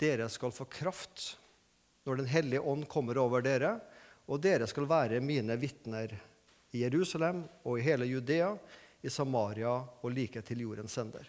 dere 0.00 0.28
skal 0.32 0.54
få 0.54 0.66
kraft 0.70 1.36
når 2.06 2.20
Den 2.20 2.28
hellige 2.30 2.62
ånd 2.62 2.84
kommer 2.86 3.18
over 3.18 3.42
dere, 3.42 3.72
og 4.30 4.38
dere 4.42 4.66
skal 4.70 4.86
være 4.86 5.22
mine 5.22 5.56
vitner 5.58 6.12
i 6.70 6.84
Jerusalem 6.84 7.42
og 7.66 7.78
i 7.78 7.86
hele 7.86 8.06
Judea, 8.06 8.52
i 9.02 9.10
Samaria 9.10 9.72
og 9.74 10.12
like 10.14 10.42
til 10.46 10.62
jordens 10.62 10.94
ender. 10.98 11.26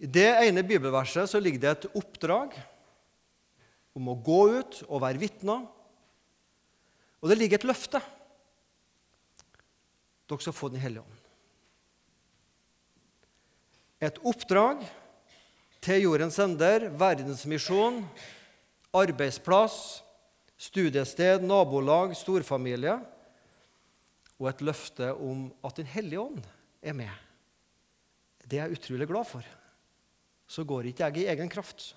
I 0.00 0.08
det 0.08 0.28
ene 0.44 0.64
bibelverset 0.66 1.28
så 1.30 1.40
ligger 1.40 1.62
det 1.62 1.72
et 1.72 1.88
oppdrag 1.96 2.56
om 3.94 4.10
å 4.10 4.18
gå 4.26 4.40
ut 4.58 4.80
og 4.88 5.02
være 5.04 5.20
vitner. 5.22 5.64
Og 7.22 7.30
det 7.30 7.38
ligger 7.38 7.60
et 7.60 7.68
løfte. 7.68 8.00
Dere 10.24 10.44
skal 10.44 10.56
få 10.56 10.72
Den 10.72 10.82
hellige 10.82 11.04
ånd. 11.04 11.20
Et 14.04 14.18
oppdrag 14.26 14.82
til 15.84 16.06
jordens 16.06 16.38
ender, 16.40 16.88
verdensmisjon, 16.96 18.00
arbeidsplass, 18.94 20.00
studiested, 20.56 21.44
nabolag, 21.44 22.14
storfamilie 22.16 22.94
og 24.38 24.48
et 24.50 24.62
løfte 24.64 25.10
om 25.12 25.48
at 25.64 25.76
Den 25.76 25.90
hellige 25.90 26.20
ånd 26.20 26.40
er 26.82 26.96
med. 26.96 27.10
Det 28.44 28.58
er 28.58 28.68
jeg 28.68 28.78
utrolig 28.78 29.08
glad 29.08 29.24
for. 29.28 29.44
Så 30.46 30.64
går 30.64 30.90
ikke 30.90 31.04
jeg 31.06 31.24
i 31.24 31.28
egen 31.32 31.48
kraft. 31.48 31.94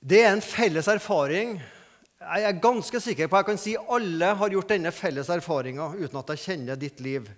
Det 0.00 0.22
er 0.22 0.32
en 0.32 0.44
felles 0.44 0.88
erfaring. 0.88 1.58
Jeg 2.18 2.44
er 2.44 2.62
ganske 2.62 3.00
sikker 3.00 3.28
på 3.28 3.40
jeg 3.40 3.46
kan 3.48 3.60
si 3.60 3.74
alle 3.76 4.32
har 4.40 4.52
gjort 4.52 4.72
denne 4.72 4.92
felles 4.94 5.30
erfaringa 5.32 5.92
uten 5.96 6.18
at 6.20 6.32
jeg 6.34 6.44
kjenner 6.44 6.78
ditt 6.78 7.00
liv. 7.00 7.28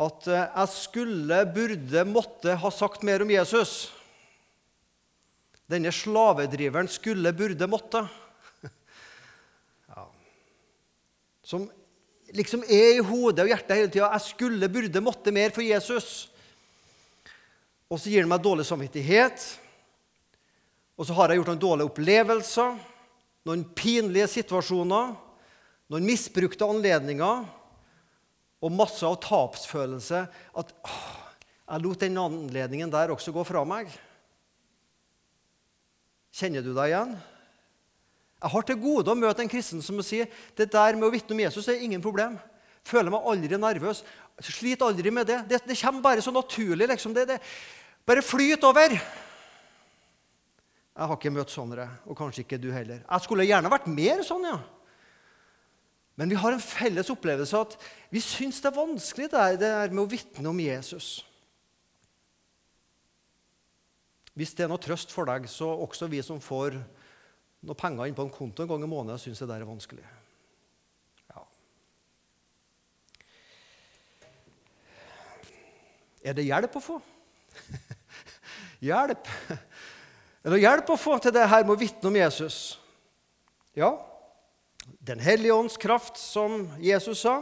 At 0.00 0.28
eh, 0.30 0.46
jeg 0.48 0.68
skulle, 0.72 1.42
burde, 1.52 2.04
måtte 2.08 2.54
ha 2.62 2.70
sagt 2.72 3.04
mer 3.04 3.20
om 3.24 3.30
Jesus. 3.32 3.90
Denne 5.70 5.92
slavedriveren 5.92 6.88
skulle, 6.90 7.34
burde, 7.36 7.68
måtte. 7.70 8.00
Som 11.50 11.68
liksom 12.32 12.64
er 12.64 12.96
i 12.96 13.04
hodet 13.04 13.44
og 13.44 13.52
hjertet 13.52 13.76
hele 13.76 13.92
tida. 13.92 14.08
Jeg 14.14 14.26
skulle, 14.30 14.72
burde, 14.72 15.04
måtte 15.04 15.34
mer 15.36 15.52
for 15.52 15.66
Jesus. 15.66 16.30
Og 17.90 18.00
så 18.00 18.08
gir 18.08 18.24
han 18.24 18.32
meg 18.32 18.42
dårlig 18.44 18.64
samvittighet. 18.70 19.44
Og 20.96 21.08
så 21.08 21.16
har 21.16 21.28
jeg 21.28 21.40
gjort 21.40 21.52
noen 21.52 21.64
dårlige 21.64 21.90
opplevelser, 21.90 22.76
noen 23.48 23.62
pinlige 23.76 24.28
situasjoner, 24.30 25.14
noen 25.90 26.06
misbrukte 26.06 26.68
anledninger 26.68 27.59
og 28.60 28.72
masse 28.74 29.04
av 29.06 29.18
tapsfølelse. 29.24 30.22
At 30.60 30.72
åh, 30.84 31.02
jeg 31.70 31.84
lot 31.84 32.04
den 32.04 32.20
anledningen 32.20 32.92
der 32.92 33.12
også 33.14 33.32
gå 33.34 33.44
fra 33.48 33.64
meg. 33.68 33.90
Kjenner 36.34 36.64
du 36.64 36.72
deg 36.74 36.92
igjen? 36.92 37.16
Jeg 38.40 38.52
har 38.54 38.64
til 38.64 38.78
gode 38.80 39.12
å 39.12 39.18
møte 39.18 39.44
en 39.44 39.50
kristen 39.52 39.82
som 39.84 39.98
sier 40.04 40.30
det 40.56 40.70
der 40.72 40.96
med 40.96 41.08
å 41.08 41.12
vitne 41.12 41.36
om 41.36 41.42
Jesus 41.42 41.68
er 41.68 41.82
ingen 41.84 42.02
problem. 42.04 42.38
Føler 42.86 43.12
meg 43.12 43.26
aldri 43.28 43.58
nervøs. 43.60 44.00
Sliter 44.40 44.88
aldri 44.88 45.12
med 45.12 45.28
det. 45.28 45.42
Det, 45.50 45.60
det 45.68 45.76
kommer 45.82 46.06
bare 46.06 46.24
så 46.24 46.32
naturlig. 46.32 46.88
liksom. 46.88 47.12
Det, 47.16 47.26
det 47.28 47.40
bare 48.08 48.24
flyt 48.24 48.64
over. 48.64 48.96
Jeg 51.00 51.08
har 51.08 51.16
ikke 51.16 51.32
møtt 51.32 51.52
sånne, 51.52 51.86
og 52.08 52.16
kanskje 52.18 52.42
ikke 52.44 52.58
du 52.60 52.70
heller. 52.74 53.04
Jeg 53.04 53.24
skulle 53.24 53.46
gjerne 53.48 53.70
vært 53.72 53.86
mer 53.92 54.24
sånn, 54.26 54.48
ja. 54.48 54.58
Men 56.20 56.28
vi 56.28 56.36
har 56.36 56.52
en 56.52 56.60
felles 56.60 57.08
opplevelse 57.08 57.56
at 57.56 57.74
vi 58.12 58.20
syns 58.20 58.58
det 58.60 58.68
er 58.68 58.76
vanskelig 58.76 59.30
det 59.32 59.60
der 59.62 59.88
med 59.88 60.02
å 60.02 60.10
vitne 60.10 60.50
om 60.50 60.58
Jesus. 60.60 61.22
Hvis 64.36 64.52
det 64.52 64.66
er 64.66 64.68
noe 64.68 64.82
trøst 64.84 65.14
for 65.14 65.24
deg, 65.30 65.46
så 65.48 65.70
også 65.80 66.10
vi 66.12 66.20
som 66.20 66.42
får 66.44 66.76
noe 67.64 67.78
penger 67.78 68.10
inn 68.10 68.18
på 68.18 68.26
en 68.26 68.34
konto 68.34 68.66
en 68.66 68.68
gang 68.68 68.84
i 68.84 68.90
måneden, 68.92 69.22
syns 69.22 69.40
det 69.40 69.48
der 69.48 69.64
er 69.64 69.70
vanskelig. 69.70 70.04
Ja. 71.32 71.46
Er 76.20 76.36
det 76.36 76.44
hjelp 76.50 76.76
å 76.76 76.84
få? 76.84 77.00
hjelp? 78.92 79.32
Er 80.44 80.52
det 80.52 80.62
hjelp 80.66 80.92
å 80.92 81.00
få 81.00 81.16
til 81.16 81.32
det 81.32 81.48
her 81.48 81.64
med 81.64 81.78
å 81.78 81.80
vitne 81.80 82.12
om 82.12 82.20
Jesus? 82.20 82.60
Ja. 83.72 83.94
Den 84.98 85.20
hellige 85.22 85.54
ånds 85.54 85.78
kraft, 85.80 86.18
som 86.18 86.66
Jesus 86.82 87.22
sa. 87.22 87.38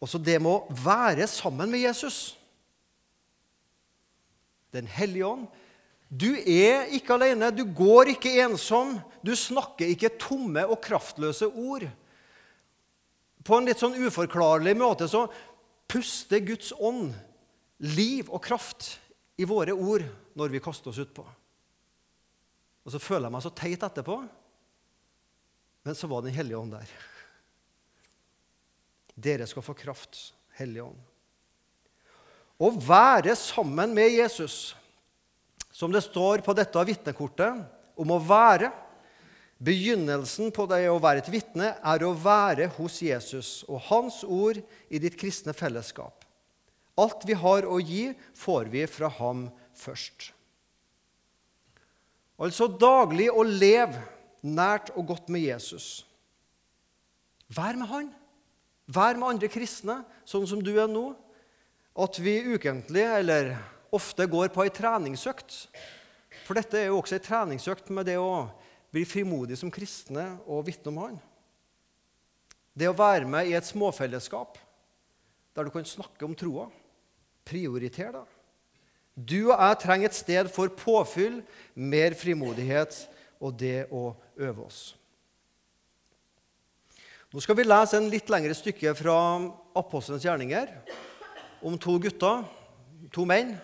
Også 0.00 0.18
det 0.18 0.38
med 0.42 0.52
å 0.52 0.78
være 0.84 1.28
sammen 1.30 1.70
med 1.70 1.84
Jesus. 1.84 2.34
Den 4.74 4.88
hellige 4.88 5.28
ånd. 5.28 5.48
Du 6.10 6.32
er 6.34 6.90
ikke 6.96 7.14
alene, 7.14 7.52
du 7.54 7.62
går 7.64 8.16
ikke 8.16 8.32
ensom, 8.42 8.96
du 9.22 9.30
snakker 9.38 9.92
ikke 9.92 10.16
tomme 10.18 10.64
og 10.66 10.80
kraftløse 10.82 11.46
ord. 11.46 11.84
På 13.46 13.56
en 13.56 13.68
litt 13.68 13.78
sånn 13.78 13.94
uforklarlig 13.94 14.74
måte 14.78 15.06
så 15.10 15.28
puster 15.90 16.42
Guds 16.42 16.72
ånd 16.74 17.14
liv 17.80 18.28
og 18.28 18.42
kraft 18.42 18.96
i 19.40 19.46
våre 19.48 19.72
ord 19.72 20.04
når 20.36 20.52
vi 20.52 20.62
kaster 20.62 20.90
oss 20.90 21.00
utpå. 21.00 21.24
Og 22.84 22.94
så 22.94 23.00
føler 23.02 23.28
jeg 23.28 23.36
meg 23.36 23.44
så 23.44 23.54
teit 23.54 23.86
etterpå, 23.86 24.18
men 25.82 25.96
så 25.96 26.06
var 26.10 26.22
Den 26.22 26.34
hellige 26.34 26.58
ånd 26.58 26.74
der. 26.74 26.90
Dere 29.14 29.46
skal 29.46 29.64
få 29.64 29.74
kraft, 29.74 30.34
Hellige 30.60 30.84
ånd. 30.84 30.98
Å 32.60 32.68
være 32.84 33.32
sammen 33.38 33.94
med 33.96 34.12
Jesus, 34.12 34.74
som 35.72 35.92
det 35.92 36.02
står 36.04 36.42
på 36.44 36.52
dette 36.52 36.82
vitnekortet, 36.84 37.62
om 37.96 38.12
å 38.12 38.20
være 38.20 38.68
Begynnelsen 39.60 40.48
på 40.56 40.64
det 40.70 40.86
å 40.88 40.96
være 41.04 41.20
et 41.20 41.26
vitne 41.28 41.74
er 41.84 42.02
å 42.06 42.14
være 42.16 42.70
hos 42.78 42.94
Jesus 43.04 43.58
og 43.68 43.82
hans 43.90 44.22
ord 44.24 44.56
i 44.88 45.00
ditt 45.02 45.18
kristne 45.20 45.52
fellesskap. 45.52 46.24
Alt 46.96 47.26
vi 47.28 47.36
har 47.36 47.68
å 47.68 47.76
gi, 47.76 48.14
får 48.32 48.70
vi 48.72 48.86
fra 48.88 49.10
ham 49.18 49.50
først. 49.76 50.30
Altså 52.40 52.70
daglig 52.72 53.28
å 53.28 53.44
leve 53.44 54.00
nært 54.42 54.92
og 54.96 55.10
godt 55.12 55.28
med 55.32 55.44
Jesus. 55.46 56.04
Vær 57.50 57.78
med 57.78 57.90
han. 57.90 58.12
Vær 58.90 59.18
med 59.18 59.34
andre 59.34 59.50
kristne, 59.50 60.00
sånn 60.26 60.48
som 60.50 60.62
du 60.62 60.72
er 60.76 60.90
nå 60.90 61.12
at 62.00 62.18
vi 62.22 62.38
ukentlig 62.54 63.02
eller 63.02 63.52
ofte 63.92 64.26
går 64.30 64.52
på 64.54 64.64
ei 64.64 64.72
treningsøkt. 64.72 65.56
For 66.46 66.58
dette 66.58 66.78
er 66.78 66.88
jo 66.88 67.00
også 67.00 67.18
ei 67.18 67.24
treningsøkt 67.24 67.90
med 67.94 68.06
det 68.08 68.16
å 68.22 68.46
bli 68.94 69.04
frimodig 69.06 69.58
som 69.58 69.72
kristne 69.74 70.32
og 70.46 70.64
vitne 70.68 70.92
om 70.92 71.00
Han. 71.02 71.18
Det 72.74 72.88
å 72.88 72.96
være 72.96 73.28
med 73.28 73.50
i 73.50 73.56
et 73.58 73.66
småfellesskap 73.66 74.58
der 75.54 75.66
du 75.66 75.72
kan 75.74 75.86
snakke 75.86 76.24
om 76.24 76.36
troa. 76.38 76.68
Prioriter 77.44 78.14
det. 78.14 78.26
Du 79.14 79.50
og 79.50 79.58
jeg 79.58 79.78
trenger 79.82 80.08
et 80.08 80.16
sted 80.16 80.50
for 80.54 80.70
påfyll, 80.72 81.40
mer 81.74 82.14
frimodighet 82.16 82.94
og 83.40 83.56
det 83.60 83.88
å 83.90 84.10
øve 84.40 84.66
oss. 84.66 84.80
Nå 87.30 87.40
skal 87.42 87.56
vi 87.58 87.66
lese 87.66 87.98
en 87.98 88.10
litt 88.10 88.30
lengre 88.32 88.56
stykke 88.58 88.92
fra 88.98 89.16
Apostelens 89.78 90.24
gjerninger 90.26 90.72
om 91.66 91.76
to 91.78 91.94
gutter, 92.02 92.42
to 93.14 93.24
menn, 93.28 93.54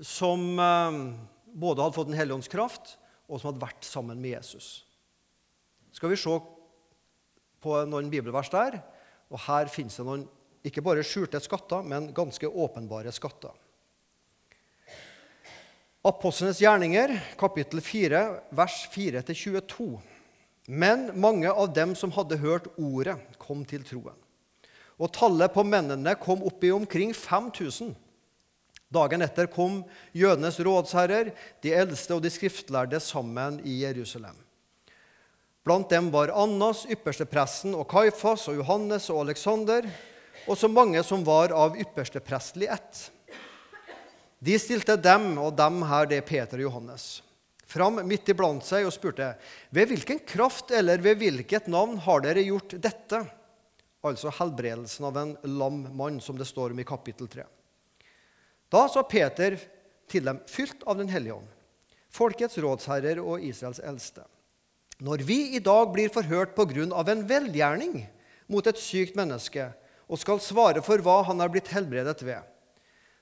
som 0.00 0.42
eh, 0.60 0.98
både 1.50 1.84
hadde 1.84 1.96
fått 1.96 2.08
Den 2.10 2.18
hellige 2.18 2.38
ånds 2.38 2.52
kraft, 2.52 2.96
og 3.28 3.40
som 3.40 3.50
hadde 3.50 3.64
vært 3.64 3.86
sammen 3.86 4.20
med 4.20 4.36
Jesus. 4.36 4.84
Skal 5.94 6.12
vi 6.12 6.18
se 6.20 6.36
på 7.60 7.80
noen 7.88 8.10
bibelvers 8.12 8.50
der. 8.52 8.80
Og 9.30 9.38
her 9.46 9.70
finnes 9.70 9.96
det 9.96 10.06
noen 10.06 10.26
ikke 10.66 10.84
bare 10.84 11.04
skjulte 11.06 11.40
skatter, 11.42 11.84
men 11.86 12.10
ganske 12.16 12.48
åpenbare 12.48 13.12
skatter. 13.14 13.54
Apostlenes 16.02 16.60
gjerninger, 16.62 17.12
kapittel 17.38 17.80
4, 17.84 18.22
vers 18.56 18.88
4-22. 18.94 19.98
Men 20.66 21.10
mange 21.20 21.50
av 21.50 21.74
dem 21.76 21.92
som 21.98 22.12
hadde 22.14 22.40
hørt 22.40 22.70
ordet, 22.80 23.18
kom 23.38 23.64
til 23.68 23.84
troen 23.84 24.16
og 25.00 25.08
tallet 25.16 25.52
på 25.54 25.64
mennene 25.64 26.12
kom 26.20 26.42
opp 26.44 26.64
i 26.64 26.72
omkring 26.74 27.14
5000. 27.16 27.94
Dagen 28.92 29.24
etter 29.24 29.48
kom 29.48 29.80
jødenes 30.12 30.58
rådsherrer, 30.60 31.30
de 31.62 31.72
eldste 31.72 32.16
og 32.16 32.24
de 32.24 32.32
skriftlærde, 32.32 33.00
sammen 33.00 33.60
i 33.64 33.78
Jerusalem. 33.84 34.36
Blant 35.64 35.88
dem 35.92 36.10
var 36.12 36.32
Annas, 36.36 36.82
ypperstepresten, 36.90 37.76
og 37.76 37.86
Kaifas 37.88 38.48
og 38.50 38.58
Johannes 38.60 39.08
og 39.12 39.22
Aleksander, 39.24 39.88
og 40.48 40.58
så 40.58 40.68
mange 40.68 41.00
som 41.06 41.24
var 41.24 41.54
av 41.56 41.78
yppersteprestelig 41.80 42.68
ett. 42.72 43.02
De 44.40 44.56
stilte 44.58 44.96
dem 44.96 45.34
og 45.38 45.52
dem 45.58 45.82
her, 45.84 46.06
det 46.08 46.20
er 46.20 46.26
Peter 46.26 46.60
og 46.60 46.70
Johannes, 46.70 47.08
fram 47.68 48.00
midt 48.08 48.32
iblant 48.32 48.64
seg 48.64 48.86
og 48.88 48.94
spurte, 48.94 49.34
ved 49.70 49.92
hvilken 49.92 50.22
kraft 50.26 50.72
eller 50.74 51.02
ved 51.04 51.20
hvilket 51.20 51.68
navn 51.70 51.98
har 52.06 52.24
dere 52.24 52.46
gjort 52.46 52.78
dette? 52.80 53.20
altså 54.06 54.32
helbredelsen 54.32 55.06
av 55.10 55.16
en 55.20 55.32
lam 55.44 55.82
mann, 55.96 56.20
som 56.20 56.38
det 56.38 56.48
står 56.48 56.72
om 56.72 56.80
i 56.80 56.88
kapittel 56.88 57.28
3. 57.28 57.44
Da 58.72 58.86
sa 58.88 59.02
Peter 59.04 59.58
til 60.10 60.24
dem, 60.26 60.40
fylt 60.48 60.84
av 60.88 60.98
Den 60.98 61.10
hellige 61.10 61.36
ånd, 61.36 61.48
folkets 62.10 62.58
rådsherrer 62.58 63.20
og 63.20 63.44
Israels 63.44 63.82
eldste. 63.84 64.24
Når 65.00 65.24
vi 65.24 65.56
i 65.56 65.62
dag 65.64 65.92
blir 65.92 66.12
forhørt 66.12 66.54
på 66.56 66.66
grunn 66.68 66.92
av 66.92 67.08
en 67.08 67.22
velgjerning 67.28 68.02
mot 68.50 68.66
et 68.66 68.80
sykt 68.80 69.16
menneske, 69.16 69.70
og 70.10 70.18
skal 70.18 70.42
svare 70.42 70.82
for 70.82 70.98
hva 71.04 71.20
han 71.28 71.40
er 71.40 71.52
blitt 71.52 71.70
helbredet 71.70 72.18
ved, 72.26 72.42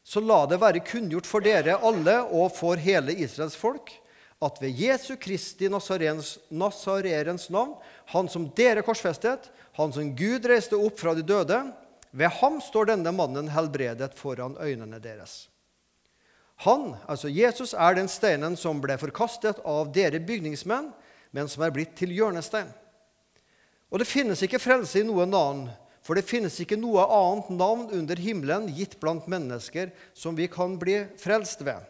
så 0.08 0.22
la 0.24 0.44
det 0.48 0.56
være 0.62 0.80
kunngjort 0.88 1.26
for 1.28 1.44
dere 1.44 1.74
alle 1.84 2.14
og 2.32 2.48
for 2.56 2.80
hele 2.80 3.12
Israels 3.12 3.56
folk 3.60 3.92
at 4.40 4.60
ved 4.62 4.78
Jesu 4.78 5.16
Kristi 5.20 5.68
Nazarens, 5.68 6.38
navn, 6.50 7.74
han 8.14 8.28
som 8.30 8.46
dere 8.56 8.84
korsfestet, 8.86 9.50
han 9.76 9.92
som 9.92 10.14
Gud 10.16 10.46
reiste 10.46 10.78
opp 10.78 11.00
fra 11.00 11.12
de 11.18 11.24
døde, 11.26 11.58
ved 12.10 12.30
ham 12.38 12.60
står 12.62 12.92
denne 12.92 13.12
mannen 13.12 13.50
helbredet 13.52 14.14
foran 14.16 14.56
øynene 14.62 15.00
deres. 15.02 15.48
Han, 16.64 16.94
altså 17.06 17.28
Jesus, 17.28 17.74
er 17.74 17.98
den 17.98 18.08
steinen 18.10 18.56
som 18.58 18.80
ble 18.82 18.96
forkastet 18.98 19.60
av 19.66 19.90
dere 19.94 20.22
bygningsmenn, 20.22 20.88
men 21.34 21.50
som 21.50 21.66
er 21.66 21.74
blitt 21.74 21.92
til 21.98 22.14
hjørnestein. 22.14 22.70
Og 23.92 24.00
det 24.00 24.08
finnes 24.08 24.40
ikke 24.42 24.62
frelse 24.62 25.02
i 25.02 25.06
noen 25.06 25.34
annen, 25.34 25.68
for 26.08 26.16
det 26.16 26.24
finnes 26.24 26.54
ikke 26.64 26.78
noe 26.80 27.02
annet 27.04 27.50
navn 27.52 27.90
under 27.92 28.16
himmelen 28.16 28.70
gitt 28.72 28.94
blant 28.96 29.26
mennesker 29.28 29.90
som 30.16 30.32
vi 30.38 30.46
kan 30.48 30.78
bli 30.80 31.02
frelst 31.20 31.60
ved. 31.66 31.82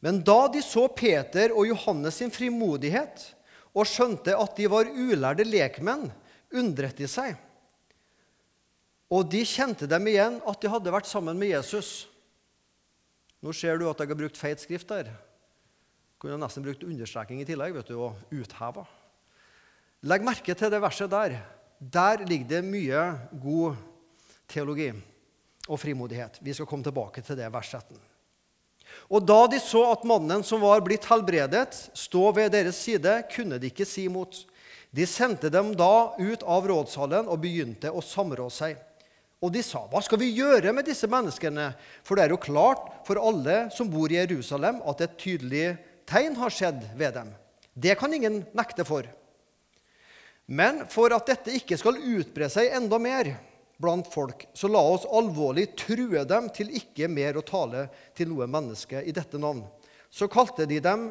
Men 0.00 0.22
da 0.24 0.46
de 0.48 0.62
så 0.64 0.86
Peter 0.88 1.52
og 1.52 1.68
Johannes 1.68 2.22
sin 2.22 2.32
frimodighet 2.32 3.26
og 3.76 3.84
skjønte 3.90 4.32
at 4.32 4.56
de 4.56 4.70
var 4.72 4.88
ulærde 4.88 5.44
lekmenn, 5.44 6.06
undret 6.56 6.96
de 6.96 7.08
seg. 7.10 7.36
Og 9.12 9.28
de 9.28 9.42
kjente 9.44 9.84
dem 9.84 10.08
igjen 10.08 10.40
at 10.48 10.64
de 10.64 10.70
hadde 10.72 10.92
vært 10.94 11.10
sammen 11.10 11.36
med 11.36 11.52
Jesus. 11.52 12.06
Nå 13.44 13.52
ser 13.52 13.76
du 13.76 13.90
at 13.90 14.00
jeg 14.00 14.08
har 14.08 14.22
brukt 14.22 14.40
feit 14.40 14.64
skrift 14.64 14.88
der. 14.88 15.12
Kunne 16.16 16.40
nesten 16.40 16.64
brukt 16.64 16.88
understreking 16.88 17.44
i 17.44 17.48
tillegg 17.48 17.76
vet 17.76 17.92
du, 17.92 17.98
og 18.08 18.32
utheva. 18.32 18.86
Legg 20.08 20.24
merke 20.24 20.56
til 20.56 20.72
det 20.72 20.80
verset 20.80 21.12
der. 21.12 21.36
Der 21.78 22.24
ligger 22.24 22.48
det 22.56 22.62
mye 22.64 23.02
god 23.42 23.76
teologi 24.48 24.90
og 25.68 25.80
frimodighet. 25.80 26.38
Vi 26.40 26.54
skal 26.54 26.68
komme 26.68 26.84
tilbake 26.84 27.22
til 27.24 27.38
det 27.38 27.50
versetten. 27.52 27.98
Og 29.10 29.24
da 29.26 29.44
de 29.50 29.58
så 29.60 29.82
at 29.90 30.04
mannen 30.06 30.44
som 30.46 30.62
var 30.62 30.82
blitt 30.84 31.06
helbredet, 31.08 31.72
stå 31.96 32.30
ved 32.36 32.52
deres 32.54 32.78
side, 32.86 33.22
kunne 33.34 33.58
de 33.60 33.70
ikke 33.72 33.86
si 33.88 34.06
imot. 34.08 34.44
De 34.94 35.06
sendte 35.10 35.50
dem 35.50 35.72
da 35.74 36.14
ut 36.18 36.44
av 36.46 36.68
rådshallen 36.70 37.28
og 37.28 37.40
begynte 37.42 37.90
å 37.90 38.04
samrå 38.04 38.46
seg. 38.52 38.78
Og 39.42 39.52
de 39.52 39.62
sa, 39.62 39.84
'Hva 39.84 40.00
skal 40.00 40.18
vi 40.18 40.32
gjøre 40.32 40.72
med 40.72 40.86
disse 40.86 41.06
menneskene?' 41.06 41.74
For 42.02 42.14
det 42.14 42.24
er 42.24 42.30
jo 42.30 42.36
klart 42.40 43.04
for 43.04 43.20
alle 43.20 43.68
som 43.70 43.90
bor 43.90 44.08
i 44.08 44.16
Jerusalem, 44.16 44.80
at 44.86 45.00
et 45.00 45.18
tydelig 45.18 45.76
tegn 46.06 46.36
har 46.36 46.48
skjedd 46.48 46.96
ved 46.96 47.14
dem. 47.14 47.34
Det 47.76 47.98
kan 47.98 48.12
ingen 48.14 48.46
nekte 48.54 48.86
for. 48.86 49.02
Men 50.46 50.84
for 50.92 51.12
at 51.16 51.26
dette 51.30 51.54
ikke 51.56 51.78
skal 51.80 52.00
utbre 52.00 52.50
seg 52.52 52.72
enda 52.76 52.98
mer 53.00 53.30
blant 53.80 54.08
folk, 54.12 54.46
så 54.54 54.68
la 54.68 54.80
oss 54.80 55.06
alvorlig 55.08 55.70
true 55.76 56.24
dem 56.28 56.50
til 56.54 56.70
ikke 56.76 57.08
mer 57.08 57.38
å 57.38 57.44
tale 57.46 57.88
til 58.16 58.30
noe 58.30 58.46
menneske 58.50 59.02
i 59.02 59.14
dette 59.14 59.40
navn. 59.40 59.64
Så 60.10 60.28
kalte 60.30 60.66
de 60.68 60.78
dem 60.84 61.08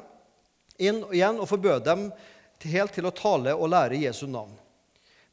inn 0.77 1.01
igjen 1.11 1.41
og 1.41 1.49
forbød 1.49 1.83
dem 1.85 2.07
helt 2.63 2.93
til 2.95 3.09
å 3.09 3.15
tale 3.15 3.55
og 3.57 3.73
lære 3.73 3.99
Jesu 4.05 4.23
navn. 4.31 4.53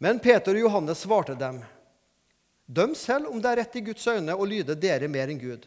Men 0.03 0.19
Peter 0.19 0.57
og 0.57 0.65
Johannes 0.65 1.05
svarte 1.05 1.37
dem, 1.39 1.61
Døm 2.71 2.95
selv 2.95 3.33
om 3.33 3.41
det 3.43 3.51
er 3.51 3.59
rett 3.65 3.77
i 3.81 3.83
Guds 3.83 4.05
øyne 4.07 4.35
å 4.39 4.47
lyde 4.47 4.77
dere 4.79 5.09
mer 5.11 5.31
enn 5.31 5.41
Gud. 5.41 5.65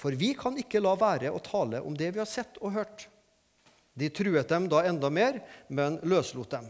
For 0.00 0.12
vi 0.16 0.34
kan 0.36 0.56
ikke 0.60 0.82
la 0.82 0.92
være 1.00 1.32
å 1.32 1.40
tale 1.44 1.80
om 1.80 1.96
det 1.96 2.10
vi 2.12 2.20
har 2.20 2.28
sett 2.28 2.60
og 2.60 2.74
hørt. 2.76 3.06
De 3.96 4.08
truet 4.12 4.48
dem 4.48 4.68
da 4.68 4.82
enda 4.88 5.08
mer, 5.12 5.40
men 5.68 5.96
løslot 6.04 6.52
dem. 6.52 6.68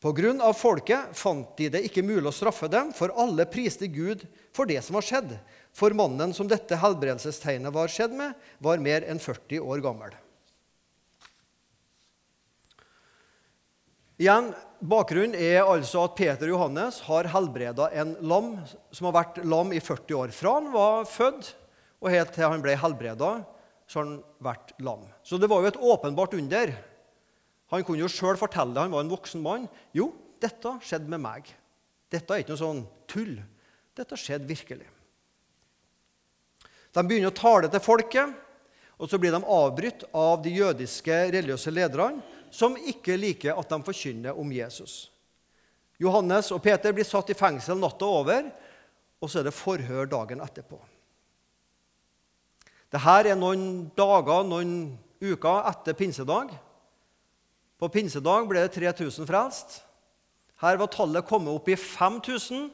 Av 0.00 0.54
folket 0.56 1.12
fant 1.12 1.50
de 1.58 1.66
det 1.68 1.82
ikke 1.84 2.04
mulig 2.06 2.30
å 2.30 2.32
straffe 2.32 2.70
dem, 2.72 2.88
for 2.96 3.12
alle 3.20 3.44
priste 3.44 3.84
Gud 3.92 4.24
for 4.56 4.64
det 4.64 4.80
som 4.80 4.96
var 4.96 5.04
skjedd. 5.04 5.34
For 5.76 5.92
mannen 5.92 6.32
som 6.32 6.48
dette 6.48 6.78
helbredelsestegnet 6.80 7.74
var 7.74 7.92
skjedd 7.92 8.16
med, 8.16 8.32
var 8.64 8.80
mer 8.80 9.04
enn 9.04 9.20
40 9.20 9.60
år 9.60 9.84
gammel. 9.84 10.16
Igjen, 14.20 14.50
Bakgrunnen 14.80 15.36
er 15.36 15.66
altså 15.68 16.06
at 16.06 16.16
Peter 16.16 16.48
og 16.48 16.54
Johannes 16.54 16.98
har 17.04 17.28
helbreda 17.32 17.90
en 18.00 18.14
lam 18.24 18.54
som 18.92 19.08
har 19.08 19.14
vært 19.18 19.40
lam 19.44 19.72
i 19.76 19.80
40 19.80 20.16
år. 20.16 20.32
Fra 20.32 20.56
han 20.56 20.70
var 20.72 21.08
født 21.08 21.54
og 22.00 22.12
helt 22.12 22.32
til 22.32 22.48
han 22.48 22.64
ble 22.64 22.76
helbreda, 22.80 23.34
så 23.84 24.00
har 24.00 24.06
han 24.06 24.18
vært 24.40 24.72
lam. 24.80 25.04
Så 25.24 25.36
det 25.40 25.48
var 25.52 25.60
jo 25.60 25.68
et 25.72 25.80
åpenbart 25.92 26.36
under. 26.36 26.72
Han 27.70 27.84
kunne 27.86 28.02
jo 28.02 28.10
sjøl 28.10 28.38
fortelle 28.38 28.74
det, 28.74 28.82
han 28.82 28.94
var 28.94 29.04
en 29.04 29.12
voksen 29.12 29.42
mann. 29.44 29.68
Jo, 29.94 30.10
dette 30.42 30.72
skjedde 30.82 31.10
med 31.12 31.22
meg. 31.22 31.50
Dette 32.10 32.34
er 32.34 32.42
ikke 32.42 32.56
noe 32.56 32.62
sånn 32.64 32.82
tull. 33.10 33.36
Dette 33.96 34.18
skjedde 34.18 34.48
virkelig. 34.48 34.88
De 36.90 37.04
begynner 37.06 37.30
å 37.30 37.36
tale 37.36 37.70
til 37.70 37.82
folket, 37.84 38.34
og 39.00 39.08
så 39.08 39.18
blir 39.20 39.32
de 39.32 39.40
avbrutt 39.46 40.02
av 40.16 40.40
de 40.44 40.52
jødiske 40.58 41.20
religiøse 41.30 41.72
lederne 41.72 42.24
som 42.52 42.74
ikke 42.74 43.14
liker 43.16 43.58
at 43.58 43.70
de 43.70 43.78
forkynner 43.86 44.38
om 44.38 44.50
Jesus. 44.52 45.06
Johannes 46.00 46.50
og 46.50 46.62
Peter 46.64 46.92
blir 46.96 47.06
satt 47.06 47.30
i 47.30 47.36
fengsel 47.38 47.78
natta 47.78 48.08
over, 48.08 48.48
og 49.20 49.30
så 49.30 49.40
er 49.40 49.46
det 49.46 49.54
forhør 49.54 50.08
dagen 50.10 50.42
etterpå. 50.42 50.80
Dette 52.90 53.16
er 53.30 53.38
noen 53.38 53.90
dager, 53.94 54.42
noen 54.48 54.74
uker 55.22 55.68
etter 55.70 55.94
pinsedag. 55.94 56.50
På 57.80 57.88
pinsedag 57.88 58.48
ble 58.50 58.60
det 58.66 58.74
3000 58.76 59.24
frelst. 59.28 59.78
Her 60.60 60.76
var 60.76 60.90
tallet 60.92 61.24
kommet 61.24 61.54
opp 61.56 61.68
i 61.72 61.76
5000, 61.80 62.66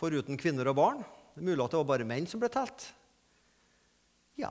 foruten 0.00 0.38
kvinner 0.40 0.70
og 0.70 0.78
barn. 0.78 1.02
Det 1.34 1.42
er 1.42 1.48
mulig 1.50 1.64
at 1.64 1.74
det 1.74 1.80
var 1.82 1.90
bare 1.90 2.06
menn 2.08 2.28
som 2.30 2.40
ble 2.40 2.48
telt. 2.52 2.86
Ja, 4.40 4.48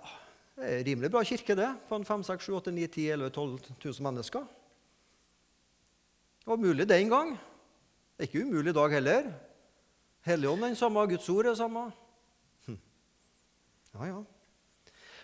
det 0.54 0.68
er 0.70 0.84
rimelig 0.86 1.10
bra 1.12 1.24
kirke, 1.26 1.56
det, 1.58 1.72
for 1.90 2.06
5 2.06 2.28
6 2.30 2.46
7 2.46 2.60
8 2.60 2.74
9 2.76 2.86
10 2.94 3.08
11 3.16 3.32
12 3.34 3.56
000 3.82 4.06
mennesker. 4.06 4.46
Det 6.44 6.52
var 6.52 6.62
mulig 6.62 6.86
den 6.88 7.10
gang. 7.10 7.34
Det 8.14 8.28
er 8.28 8.30
ikke 8.30 8.46
umulig 8.46 8.70
i 8.70 8.78
dag 8.78 8.94
heller. 9.00 9.34
Helligånden 10.28 10.68
er 10.68 10.76
den 10.76 10.80
samme, 10.80 11.08
Guds 11.10 11.30
ord 11.34 11.48
er 11.48 11.56
det 11.56 11.58
samme. 11.58 11.88
Hm. 12.68 12.78
Ja, 13.96 14.12
ja. 14.12 14.22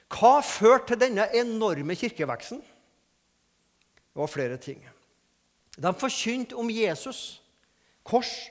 Hva 0.09 0.33
førte 0.41 0.95
til 0.95 1.03
denne 1.05 1.29
enorme 1.37 1.93
kirkeveksten? 1.99 2.63
Det 4.19 4.25
var 4.25 4.31
flere 4.33 4.57
ting. 4.59 4.81
De 5.79 5.91
forkynte 5.95 6.57
om 6.59 6.67
Jesus, 6.67 7.39
kors, 8.03 8.49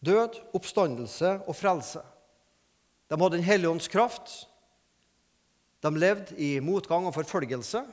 død, 0.00 0.38
oppstandelse 0.56 1.34
og 1.44 1.52
frelse. 1.52 2.00
De 3.04 3.18
hadde 3.20 3.36
Den 3.36 3.44
hellige 3.44 3.68
ånds 3.68 3.88
kraft. 3.92 4.48
De 5.84 5.92
levde 5.92 6.32
i 6.40 6.60
motgang 6.64 7.04
og 7.04 7.12
forfølgelse. 7.12 7.84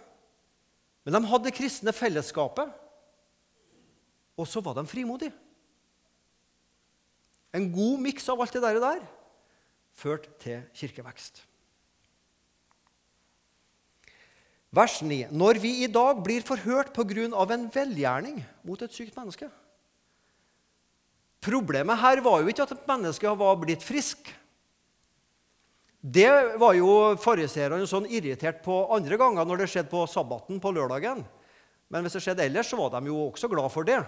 Men 1.03 1.13
de 1.13 1.25
hadde 1.27 1.43
det 1.43 1.57
kristne 1.60 1.91
fellesskapet, 1.91 2.72
og 4.39 4.48
så 4.48 4.63
var 4.63 4.79
de 4.79 4.88
frimodige. 4.88 5.36
En 7.51 7.67
god 7.67 8.00
miks 8.00 8.29
av 8.31 8.39
alt 8.39 8.55
det 8.55 8.63
der, 8.63 8.79
der 8.79 9.03
førte 9.91 10.31
til 10.39 10.63
kirkevekst. 10.72 11.43
Vers 14.74 15.01
9. 15.06 15.27
Når 15.30 15.60
vi 15.62 15.72
i 15.86 15.89
dag 15.92 16.18
blir 16.25 16.42
forhørt 16.46 16.94
pga. 16.96 17.27
en 17.53 17.70
velgjerning 17.70 18.44
mot 18.63 18.82
et 18.82 18.92
sykt 18.92 19.15
menneske 19.15 19.50
Problemet 21.44 22.00
her 22.00 22.22
var 22.24 22.42
jo 22.42 22.48
ikke 22.48 22.63
at 22.63 22.72
et 22.72 22.88
menneske 22.88 23.27
var 23.27 23.58
blitt 23.60 23.84
frisk. 23.84 24.32
Det 26.00 26.56
var 26.60 26.74
jo 26.77 27.15
fariseerne 27.20 27.84
sånn 27.88 28.08
irritert 28.08 28.62
på 28.63 28.77
andre 28.96 29.18
ganger 29.20 29.44
når 29.46 29.63
det 29.63 29.68
skjedde 29.74 29.92
på 29.92 30.06
sabbaten 30.08 30.62
på 30.63 30.72
lørdagen. 30.72 31.20
Men 31.92 32.03
hvis 32.03 32.15
det 32.15 32.24
skjedde 32.24 32.46
ellers, 32.48 32.72
så 32.72 32.80
var 32.80 32.96
de 32.96 33.12
jo 33.12 33.27
også 33.27 33.50
glad 33.51 33.68
for 33.75 33.84
det. 33.84 34.00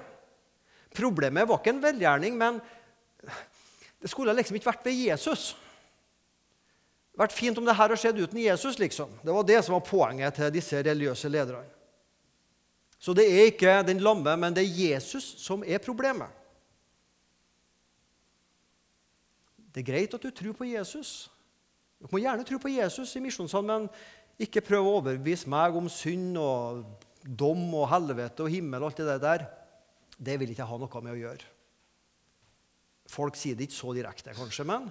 Problemet 0.95 1.47
var 1.47 1.59
ikke 1.59 1.75
en 1.75 1.83
velgjerning, 1.83 2.39
men 2.39 2.61
det 3.99 4.11
skulle 4.11 4.35
liksom 4.39 4.55
ikke 4.55 4.71
vært 4.71 4.87
ved 4.87 4.95
Jesus. 5.11 5.57
Vært 7.15 7.35
fint 7.35 7.57
om 7.57 7.63
det 7.63 7.71
her 7.71 7.85
hadde 7.85 7.97
skjedd 7.99 8.19
uten 8.19 8.41
Jesus. 8.41 8.79
liksom. 8.79 9.11
Det 9.23 9.33
var 9.33 9.43
det 9.47 9.61
som 9.63 9.77
var 9.77 9.85
poenget 9.87 10.35
til 10.35 10.51
disse 10.51 10.81
religiøse 10.83 11.31
lederne. 11.31 11.63
Så 12.99 13.13
det 13.13 13.25
er 13.29 13.51
ikke 13.51 13.83
den 13.85 14.01
lamme, 14.03 14.33
men 14.39 14.55
det 14.55 14.63
er 14.63 14.79
Jesus 14.89 15.35
som 15.39 15.63
er 15.63 15.79
problemet. 15.83 16.31
Det 19.75 19.83
er 19.83 19.91
greit 19.91 20.13
at 20.15 20.23
du 20.23 20.31
tror 20.31 20.55
på 20.55 20.67
Jesus. 20.67 21.29
Du 21.99 22.07
må 22.11 22.21
gjerne 22.23 22.45
tro 22.47 22.59
på 22.59 22.71
Jesus 22.71 23.11
i 23.15 23.23
misjonssalen, 23.23 23.67
men 23.67 23.89
ikke 24.41 24.63
prøv 24.63 24.87
å 24.87 24.95
overbevise 24.99 25.49
meg 25.51 25.75
om 25.75 25.89
synd 25.91 26.39
og 26.39 26.85
dom 27.23 27.63
og 27.73 27.89
helvete 27.91 28.43
og 28.43 28.51
himmel 28.51 28.83
og 28.83 28.91
alt 28.91 29.03
det 29.03 29.19
der. 29.23 29.45
Det 30.15 30.39
vil 30.39 30.51
ikke 30.51 30.63
jeg 30.63 30.71
ha 30.71 30.79
noe 30.79 31.03
med 31.03 31.15
å 31.15 31.19
gjøre. 31.19 31.51
Folk 33.11 33.37
sier 33.37 33.55
det 33.55 33.67
ikke 33.67 33.77
så 33.77 33.93
direkte, 33.95 34.33
kanskje, 34.35 34.65
men 34.67 34.89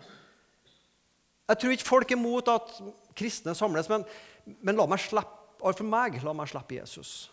Jeg 1.48 1.60
tror 1.60 1.74
ikke 1.74 1.88
folk 1.88 2.10
er 2.10 2.16
imot 2.16 2.48
at 2.48 2.72
kristne 3.16 3.54
samles, 3.56 3.88
men, 3.92 4.04
men 4.64 4.78
la 4.78 4.86
meg 4.88 5.02
slippe, 5.02 5.60
for 5.64 5.86
meg 5.88 6.18
la 6.24 6.32
meg 6.36 6.50
slippe 6.50 6.78
Jesus 6.78 7.30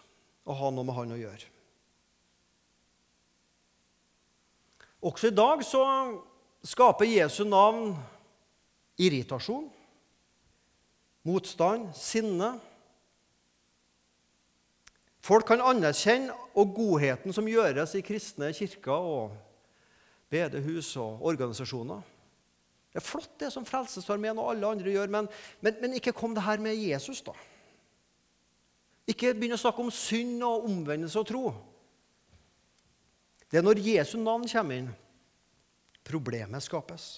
og 0.47 0.57
ha 0.57 0.69
noe 0.73 0.87
med 0.87 0.95
han 0.97 1.13
å 1.13 1.19
gjøre. 1.19 1.49
Også 5.05 5.29
i 5.31 5.35
dag 5.35 5.63
så 5.65 5.83
skaper 6.65 7.09
Jesu 7.09 7.43
navn 7.47 7.95
irritasjon, 9.01 9.65
motstand, 11.25 11.89
sinne. 11.97 12.51
Folk 15.25 15.47
kan 15.49 15.63
anerkjenne 15.65 16.33
og 16.57 16.73
godheten 16.77 17.33
som 17.33 17.49
gjøres 17.49 17.95
i 17.97 18.03
kristne 18.05 18.51
kirker 18.57 19.09
og 19.13 19.35
bedehus 20.33 20.93
og 21.01 21.21
organisasjoner. 21.31 22.01
Det 22.91 22.99
er 22.99 23.07
flott, 23.07 23.31
det 23.39 23.51
som 23.53 23.65
Frelsesarmeen 23.67 24.39
og 24.41 24.51
alle 24.51 24.67
andre 24.75 24.91
gjør, 24.91 25.11
men, 25.11 25.27
men, 25.63 25.77
men, 25.79 25.93
ikke 25.95 26.13
kom 26.15 26.35
det 26.35 26.43
her 26.43 26.59
med 26.59 26.75
Jesus, 26.75 27.21
da. 27.23 27.31
Ikke 29.07 29.31
begynn 29.35 29.55
å 29.55 29.59
snakke 29.59 29.83
om 29.83 29.91
synd 29.95 30.43
og 30.43 30.67
omvendelse 30.67 31.19
og 31.19 31.27
tro. 31.29 31.43
Det 33.51 33.59
er 33.59 33.65
når 33.65 33.79
Jesu 33.83 34.17
navn 34.19 34.43
kommer 34.47 34.81
inn, 34.81 34.91
problemet 36.07 36.63
skapes. 36.63 37.09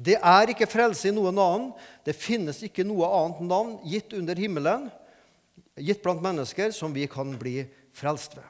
Det 0.00 0.16
er 0.16 0.50
ikke 0.50 0.68
frelse 0.70 1.10
i 1.10 1.14
noen 1.14 1.36
annen. 1.38 1.66
Det 2.06 2.16
finnes 2.16 2.62
ikke 2.64 2.86
noe 2.88 3.08
annet 3.12 3.42
navn 3.44 3.74
gitt 3.84 4.14
under 4.16 4.38
himmelen, 4.38 4.86
gitt 5.76 6.00
blant 6.02 6.22
mennesker, 6.24 6.72
som 6.72 6.94
vi 6.94 7.04
kan 7.10 7.34
bli 7.38 7.60
frelst 7.96 8.38
ved. 8.38 8.46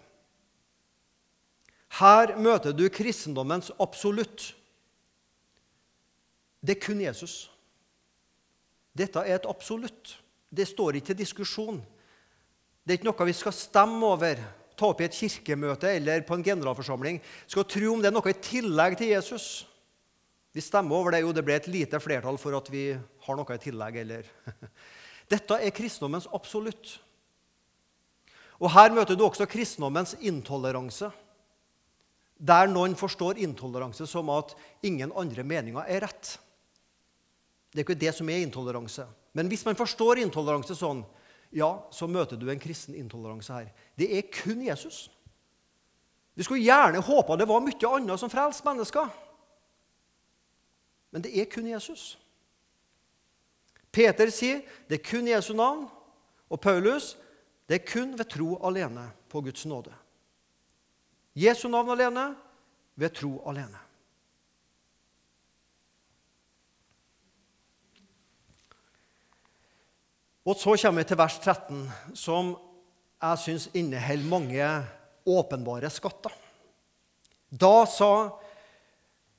Her 1.99 2.37
møter 2.39 2.77
du 2.77 2.87
kristendommens 2.93 3.73
absolutt. 3.83 4.53
Det 6.61 6.77
er 6.77 6.83
kun 6.85 7.01
Jesus. 7.01 7.49
Dette 8.97 9.23
er 9.25 9.39
et 9.39 9.49
absolutt. 9.49 10.17
Det 10.51 10.67
står 10.69 10.99
ikke 10.99 11.13
til 11.13 11.21
diskusjon. 11.23 11.81
Det 12.85 12.95
er 12.95 12.99
ikke 12.99 13.11
noe 13.11 13.29
vi 13.29 13.37
skal 13.37 13.55
stemme 13.55 14.07
over, 14.07 14.41
ta 14.77 14.89
opp 14.89 15.03
i 15.03 15.07
et 15.07 15.17
kirkemøte 15.17 15.91
eller 15.95 16.25
på 16.27 16.37
en 16.37 16.45
generalforsamling. 16.45 17.21
Skal 17.47 17.69
tro 17.69 17.93
om 17.95 18.01
det 18.03 18.11
er 18.11 18.17
noe 18.17 18.33
i 18.33 18.41
tillegg 18.45 18.97
til 18.99 19.13
Jesus. 19.13 19.49
Vi 20.53 20.65
stemmer 20.65 20.97
over 20.97 21.15
det. 21.15 21.23
Jo, 21.23 21.35
det 21.37 21.45
ble 21.47 21.55
et 21.61 21.71
lite 21.71 22.01
flertall 22.03 22.41
for 22.41 22.57
at 22.59 22.71
vi 22.73 22.89
har 22.97 23.39
noe 23.39 23.55
i 23.55 23.63
tillegg, 23.63 24.01
eller 24.03 24.27
Dette 25.31 25.61
er 25.63 25.71
kristendommens 25.71 26.27
absolutt. 26.35 26.97
Og 28.59 28.73
her 28.75 28.91
møter 28.93 29.15
du 29.17 29.23
også 29.25 29.47
kristendommens 29.49 30.17
intoleranse. 30.19 31.13
Der 32.41 32.67
noen 32.73 32.97
forstår 32.99 33.39
intoleranse 33.39 34.09
som 34.11 34.33
at 34.35 34.57
ingen 34.83 35.13
andre 35.15 35.45
meninger 35.47 35.87
er 35.87 36.03
rett. 36.09 36.35
Det 37.71 37.81
er 37.81 37.87
ikke 37.87 38.01
det 38.01 38.13
som 38.15 38.29
er 38.29 38.43
intoleranse. 38.43 39.07
Men 39.33 39.49
hvis 39.49 39.65
man 39.65 39.79
forstår 39.79 40.19
intoleranse 40.25 40.75
sånn, 40.75 41.05
ja, 41.55 41.71
så 41.91 42.07
møter 42.11 42.39
du 42.39 42.49
en 42.51 42.63
kristen 42.63 42.95
intoleranse 42.99 43.55
her. 43.55 43.71
Det 43.99 44.11
er 44.19 44.27
kun 44.35 44.63
Jesus. 44.67 45.09
Vi 46.35 46.47
skulle 46.47 46.63
gjerne 46.63 47.03
håpa 47.03 47.37
det 47.37 47.49
var 47.51 47.63
mye 47.63 47.91
annet 47.95 48.21
som 48.23 48.31
frelste 48.31 48.67
mennesker. 48.67 49.11
Men 51.11 51.23
det 51.27 51.35
er 51.35 51.51
kun 51.51 51.67
Jesus. 51.71 52.15
Peter 53.91 54.31
sier 54.31 54.63
det 54.89 55.01
er 55.01 55.09
kun 55.11 55.27
Jesu 55.31 55.53
navn. 55.59 55.89
Og 56.51 56.59
Paulus 56.63 57.17
det 57.71 57.81
er 57.81 57.87
kun 57.87 58.17
ved 58.19 58.27
tro 58.31 58.57
alene 58.67 59.05
på 59.31 59.43
Guds 59.47 59.67
nåde. 59.67 59.93
Jesu 61.39 61.69
navn 61.69 61.91
alene, 61.95 62.35
ved 62.99 63.15
tro 63.15 63.37
alene. 63.47 63.79
Og 70.51 70.57
Så 70.59 70.73
kommer 70.83 71.05
vi 71.05 71.07
til 71.07 71.19
vers 71.21 71.37
13, 71.39 71.83
som 72.19 72.49
jeg 73.23 73.39
syns 73.39 73.69
inneholder 73.77 74.27
mange 74.27 74.71
åpenbare 75.29 75.91
skatter. 75.95 76.33
Da 77.51 77.87
sa 77.87 78.33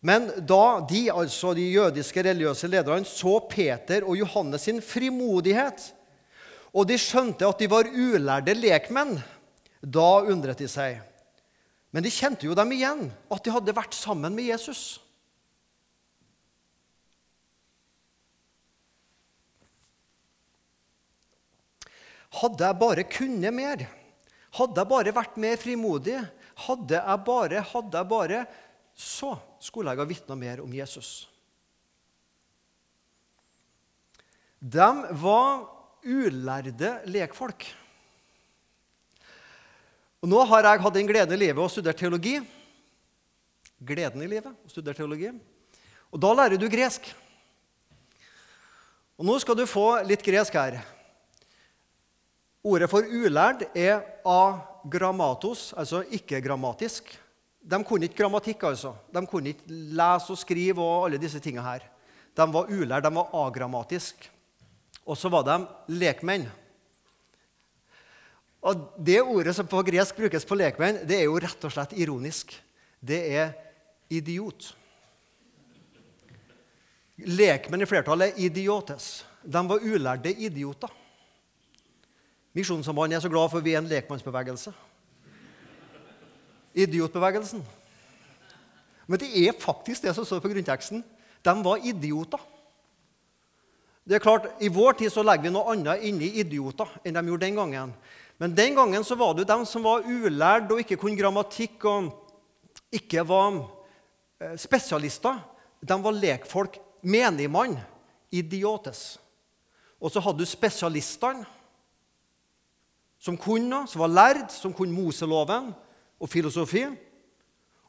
Men 0.01 0.29
da 0.47 0.79
de, 0.89 1.11
altså 1.11 1.51
de 1.53 1.67
jødiske 1.67 2.23
religiøse 2.23 2.67
lederne, 2.67 3.05
så 3.05 3.39
Peter 3.49 4.01
og 4.07 4.17
Johannes 4.17 4.61
sin 4.61 4.81
frimodighet, 4.81 5.93
og 6.73 6.87
de 6.87 6.97
skjønte 6.97 7.45
at 7.45 7.59
de 7.59 7.67
var 7.69 7.91
ulærde 7.91 8.55
lekmenn, 8.55 9.19
da 9.83 10.09
undret 10.23 10.63
de 10.63 10.69
seg. 10.71 10.97
Men 11.91 12.07
de 12.07 12.09
kjente 12.09 12.47
jo 12.47 12.55
dem 12.57 12.71
igjen, 12.71 13.11
at 13.29 13.43
de 13.43 13.53
hadde 13.53 13.75
vært 13.77 13.93
sammen 13.93 14.33
med 14.33 14.47
Jesus. 14.47 15.01
Hadde 22.31 22.63
jeg 22.63 22.79
bare 22.79 23.07
kunnet 23.11 23.53
mer, 23.53 23.83
hadde 24.55 24.79
jeg 24.79 24.91
bare 24.91 25.15
vært 25.15 25.39
mer 25.41 25.59
frimodig, 25.59 26.19
hadde 26.67 26.99
jeg 26.99 27.25
bare, 27.27 27.65
hadde 27.73 27.97
jeg 27.97 28.11
bare 28.11 28.45
Så 28.95 29.33
skulle 29.63 29.91
jeg 29.91 30.01
ha 30.01 30.05
vitna 30.05 30.35
mer 30.35 30.59
om 30.61 30.73
Jesus. 30.75 31.27
De 34.61 34.87
var 35.17 35.63
ulærde 36.05 36.91
lekfolk. 37.09 37.65
Og 40.21 40.29
Nå 40.29 40.43
har 40.51 40.67
jeg 40.67 40.83
hatt 40.83 40.93
den 40.99 41.09
gleden 41.09 41.33
i 41.33 41.39
livet 41.47 41.63
å 41.63 41.71
studere 41.71 41.97
teologi. 41.97 42.35
Gleden 43.81 44.21
i 44.21 44.29
livet 44.29 44.53
å 44.53 44.69
studere 44.69 44.99
teologi. 44.99 45.31
Og 46.13 46.21
da 46.21 46.33
lærer 46.35 46.61
du 46.61 46.67
gresk. 46.69 47.07
Og 49.17 49.25
Nå 49.25 49.39
skal 49.41 49.57
du 49.57 49.65
få 49.65 49.87
litt 50.05 50.21
gresk 50.21 50.59
her. 50.59 50.77
Ordet 52.61 52.89
for 52.91 53.01
ulærd 53.01 53.63
er 53.73 54.03
agrammatos, 54.27 55.71
altså 55.73 56.03
ikke-grammatisk. 56.13 57.09
De 57.61 57.79
kunne 57.85 58.05
ikke 58.05 58.21
grammatikk, 58.21 58.63
altså. 58.69 58.93
De 59.13 59.21
kunne 59.25 59.53
ikke 59.53 59.65
lese 59.97 60.33
og 60.33 60.37
skrive 60.37 60.81
og 60.81 61.07
alle 61.07 61.21
disse 61.21 61.41
tingene 61.41 61.65
her. 61.65 61.87
De 62.37 62.47
var 62.53 62.69
ulærd, 62.69 63.03
de 63.03 63.13
var 63.15 63.33
agrammatiske. 63.47 64.29
Og 65.05 65.17
så 65.17 65.29
var 65.33 65.45
de 65.47 65.57
lekmenn. 65.89 66.45
Og 68.61 68.93
Det 68.97 69.17
ordet 69.21 69.55
som 69.57 69.65
på 69.67 69.81
gresk 69.81 70.15
brukes 70.15 70.45
på 70.45 70.55
lekmenn, 70.55 71.01
det 71.09 71.17
er 71.17 71.25
jo 71.25 71.39
rett 71.41 71.65
og 71.65 71.73
slett 71.73 71.97
ironisk. 71.97 72.53
Det 73.01 73.19
er 73.33 73.55
idiot. 74.09 74.75
Lekmenn 77.25 77.81
i 77.81 77.89
flertallet 77.89 78.35
er 78.35 78.45
idiotes. 78.45 79.23
De 79.41 79.61
var 79.67 79.81
ulærde 79.81 80.29
idioter. 80.29 81.00
Misjonssambandet 82.53 83.15
er 83.17 83.23
så 83.23 83.31
glad 83.31 83.51
for 83.51 83.63
vi 83.63 83.75
er 83.75 83.79
en 83.79 83.87
lekmannsbevegelse. 83.87 84.73
Idiotbevegelsen. 86.75 87.63
Men 89.07 89.19
det 89.19 89.29
er 89.35 89.59
faktisk 89.59 90.03
det 90.03 90.15
som 90.15 90.27
står 90.27 90.41
på 90.43 90.51
grunnteksten. 90.51 91.03
De 91.43 91.53
var 91.63 91.83
idioter. 91.83 92.41
Det 94.03 94.17
er 94.17 94.23
klart, 94.23 94.47
I 94.59 94.67
vår 94.67 94.97
tid 94.99 95.13
så 95.13 95.23
legger 95.23 95.47
vi 95.47 95.53
noe 95.53 95.71
annet 95.71 96.03
inni 96.07 96.31
idioter 96.41 96.89
enn 97.05 97.15
de 97.15 97.23
gjorde 97.29 97.45
den 97.45 97.59
gangen. 97.59 97.93
Men 98.41 98.55
den 98.57 98.75
gangen 98.75 99.03
så 99.05 99.15
var 99.15 99.35
det 99.35 99.43
jo 99.43 99.51
dem 99.53 99.65
som 99.69 99.85
var 99.85 100.07
ulærd 100.07 100.71
og 100.73 100.81
ikke 100.81 100.97
kunne 100.99 101.19
grammatikk 101.19 101.85
og 101.85 102.09
ikke 102.91 103.23
var 103.27 103.61
eh, 104.41 104.55
spesialister. 104.59 105.37
De 105.79 105.97
var 106.03 106.17
lekfolk. 106.17 106.79
Menigmann. 107.01 107.77
Idiotes. 108.31 109.19
Og 110.01 110.11
så 110.11 110.21
hadde 110.23 110.41
du 110.41 110.49
spesialistene 110.49 111.45
som 113.21 113.37
kunne, 113.37 113.83
som 113.87 114.01
var 114.01 114.11
lærd, 114.11 114.49
som 114.49 114.73
kunne 114.73 114.95
Moseloven 114.95 115.69
og 116.19 116.29
filosofi. 116.29 116.87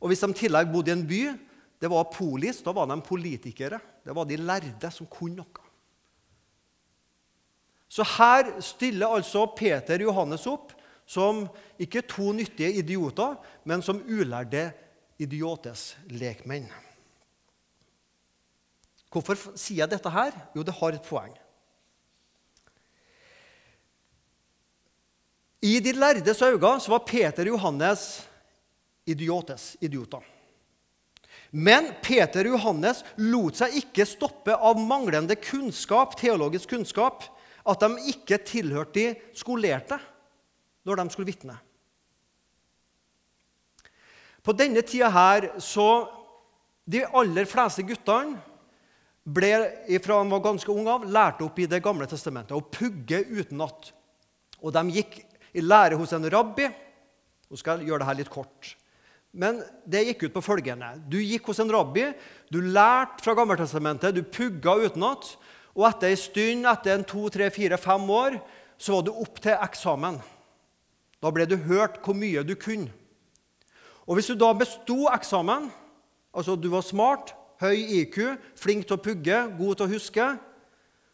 Og 0.03 0.11
hvis 0.11 0.21
de 0.21 0.29
i 0.31 0.39
tillegg 0.45 0.69
bodde 0.73 0.93
i 0.93 0.97
en 0.97 1.07
by, 1.09 1.23
det 1.83 1.91
var 1.91 2.11
polis, 2.12 2.61
da 2.62 2.75
var 2.77 2.87
de 2.91 3.01
politikere. 3.03 3.81
Det 4.05 4.15
var 4.15 4.29
de 4.29 4.37
lærde 4.37 4.91
som 4.93 5.09
kunne 5.11 5.41
noe. 5.41 5.69
Så 7.93 8.05
her 8.17 8.55
stiller 8.65 9.12
altså 9.12 9.45
Peter 9.57 10.01
Johannes 10.01 10.47
opp 10.49 10.73
som 11.09 11.45
ikke 11.81 12.05
to 12.09 12.31
nyttige 12.33 12.79
idioter, 12.81 13.35
men 13.69 13.83
som 13.85 14.01
ulærde 14.09 14.71
idiotes 15.21 15.93
lekmenn. 16.09 16.71
Hvorfor 19.12 19.37
sier 19.61 19.83
jeg 19.83 19.93
dette 19.93 20.12
her? 20.12 20.33
Jo, 20.57 20.65
det 20.65 20.73
har 20.79 20.97
et 20.97 21.05
poeng. 21.05 21.35
I 25.62 25.78
de 25.81 25.92
lærdes 25.95 26.42
øyne 26.42 26.61
var 26.61 27.04
Peter 27.07 27.47
og 27.47 27.54
Johannes 27.54 28.28
idiotes, 29.07 29.76
idioter. 29.81 30.23
Men 31.52 31.92
Peter 32.02 32.47
og 32.49 32.57
Johannes 32.57 33.02
lot 33.21 33.59
seg 33.61 33.76
ikke 33.83 34.07
stoppe 34.09 34.57
av 34.57 34.81
manglende 34.81 35.37
kunnskap, 35.37 36.16
teologisk 36.19 36.73
kunnskap, 36.73 37.26
at 37.69 37.85
de 37.85 38.09
ikke 38.11 38.40
tilhørte 38.42 38.95
de 38.97 39.37
skolerte 39.38 40.00
når 40.83 40.99
de 40.99 41.12
skulle 41.12 41.31
vitne. 41.31 41.59
På 44.42 44.54
denne 44.57 44.83
tida 44.83 45.12
her 45.12 45.52
så 45.62 46.19
De 46.83 46.99
aller 47.14 47.47
fleste 47.47 47.85
guttene 47.87 48.40
ble 49.23 49.52
fra 50.02 50.16
de 50.19 50.33
var 50.33 50.40
ganske 50.42 50.73
unge 50.73 50.90
av, 50.90 51.04
lærte 51.07 51.45
opp 51.47 51.61
i 51.62 51.69
Det 51.71 51.78
gamle 51.78 52.09
testamentet 52.11 52.57
å 52.57 52.64
pugge 52.66 53.21
utenat. 53.31 53.92
Og 54.59 54.75
de 54.75 54.83
gikk 54.97 55.21
i 55.53 55.65
lære 55.65 55.99
hos 56.01 56.13
en 56.17 56.29
rabbi. 56.33 56.69
Nå 57.51 57.59
skal 57.61 57.81
jeg 57.81 57.91
gjøre 57.91 58.07
dette 58.07 58.23
litt 58.23 58.33
kort. 58.33 58.73
Men 59.33 59.63
det 59.89 60.05
gikk 60.07 60.27
ut 60.27 60.35
på 60.35 60.45
følgende. 60.45 60.91
Du 61.09 61.17
gikk 61.21 61.47
hos 61.49 61.61
en 61.63 61.73
rabbi, 61.73 62.05
du 62.53 62.61
lærte 62.61 63.25
fra 63.25 63.35
Gammeltestamentet, 63.37 64.15
du 64.15 64.25
pugga 64.25 64.77
utenat. 64.83 65.35
Og 65.73 65.87
etter 65.89 66.13
en 66.13 66.21
stund, 66.21 66.67
etter 66.69 66.99
en 66.99 67.07
to, 67.09 67.25
tre, 67.33 67.49
fire, 67.53 67.79
fem 67.81 68.11
år, 68.13 68.37
så 68.77 68.97
var 68.97 69.07
du 69.07 69.13
opp 69.15 69.41
til 69.41 69.57
eksamen. 69.57 70.19
Da 71.23 71.31
ble 71.33 71.47
du 71.49 71.57
hørt 71.69 72.01
hvor 72.05 72.17
mye 72.19 72.43
du 72.45 72.53
kunne. 72.61 72.93
Og 74.05 74.19
hvis 74.19 74.29
du 74.29 74.37
da 74.37 74.51
besto 74.59 75.07
eksamen, 75.13 75.71
altså 76.35 76.57
du 76.59 76.69
var 76.73 76.85
smart, 76.85 77.33
høy 77.63 77.79
IQ, 78.03 78.19
flink 78.59 78.89
til 78.89 78.99
å 78.99 79.03
pugge, 79.03 79.39
god 79.57 79.79
til 79.79 79.87
å 79.87 79.93
huske, 79.93 80.27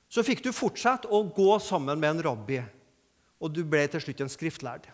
så 0.09 0.25
fikk 0.25 0.40
du 0.47 0.54
fortsette 0.57 1.11
å 1.12 1.21
gå 1.37 1.59
sammen 1.61 2.00
med 2.00 2.16
en 2.16 2.25
rabbi. 2.30 2.62
Og 3.38 3.52
du 3.54 3.62
ble 3.62 3.85
til 3.90 4.02
slutt 4.02 4.23
en 4.25 4.33
skriftlærd. 4.33 4.88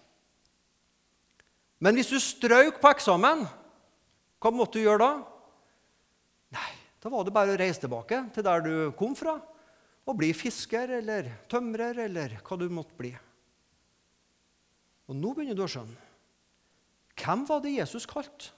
Men 1.80 1.96
hvis 1.98 2.12
du 2.12 2.18
strøk 2.20 2.80
på 2.80 2.90
eksamen, 2.92 3.44
hva 4.40 4.52
måtte 4.52 4.78
du 4.78 4.86
gjøre 4.86 5.00
da? 5.04 5.12
Nei, 6.54 6.70
Da 7.04 7.10
var 7.12 7.24
det 7.26 7.34
bare 7.36 7.52
å 7.52 7.58
reise 7.60 7.82
tilbake 7.82 8.16
til 8.32 8.44
der 8.46 8.62
du 8.64 8.74
kom 8.96 9.12
fra, 9.12 9.34
og 10.08 10.16
bli 10.16 10.30
fisker 10.32 10.88
eller 11.02 11.26
tømrer 11.52 11.98
eller 12.06 12.38
hva 12.40 12.56
du 12.56 12.64
måtte 12.72 12.96
bli. 12.96 13.10
Og 15.08 15.16
nå 15.16 15.34
begynner 15.36 15.58
du 15.58 15.64
å 15.66 15.68
skjønne. 15.68 16.00
Hvem 17.20 17.44
var 17.48 17.60
det 17.60 17.74
Jesus 17.76 18.08
kalte? 18.08 18.48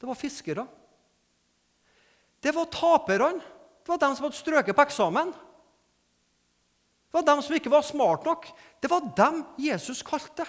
Det 0.00 0.08
var 0.08 0.16
fiskere. 0.16 0.64
Det 2.40 2.54
var 2.56 2.72
taperne. 2.72 3.44
Det 3.84 3.92
var 3.92 4.00
dem 4.00 4.16
som 4.16 4.28
hadde 4.28 4.38
strøket 4.38 4.76
på 4.76 4.84
eksamen. 4.84 5.34
Det 7.08 7.16
var 7.16 7.24
dem 7.24 7.42
som 7.42 7.56
ikke 7.56 7.72
var 7.72 7.84
smart 7.86 8.26
nok. 8.28 8.48
Det 8.80 8.90
var 8.92 9.06
dem 9.16 9.42
Jesus 9.60 10.02
kalte. 10.04 10.44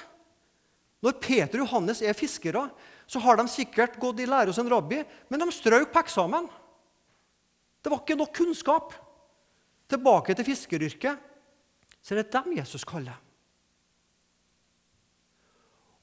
Når 1.00 1.16
Peter 1.24 1.62
og 1.62 1.64
Johannes 1.64 2.02
er 2.04 2.18
fiskere, 2.18 2.66
så 3.08 3.22
har 3.24 3.40
de 3.40 3.48
sikkert 3.48 3.96
gått 4.02 4.20
i 4.20 4.28
lære 4.28 4.52
hos 4.52 4.60
en 4.60 4.70
rabbi, 4.70 5.00
men 5.32 5.40
de 5.40 5.48
strøk 5.56 5.94
på 5.94 6.04
eksamen. 6.04 6.50
Det 7.80 7.92
var 7.92 8.04
ikke 8.04 8.20
nok 8.20 8.36
kunnskap. 8.36 8.94
Tilbake 9.90 10.36
til 10.36 10.46
fiskeryrket. 10.46 11.26
Så 12.04 12.14
er 12.14 12.22
det 12.22 12.34
dem 12.36 12.58
Jesus 12.60 12.84
kaller. 12.84 13.18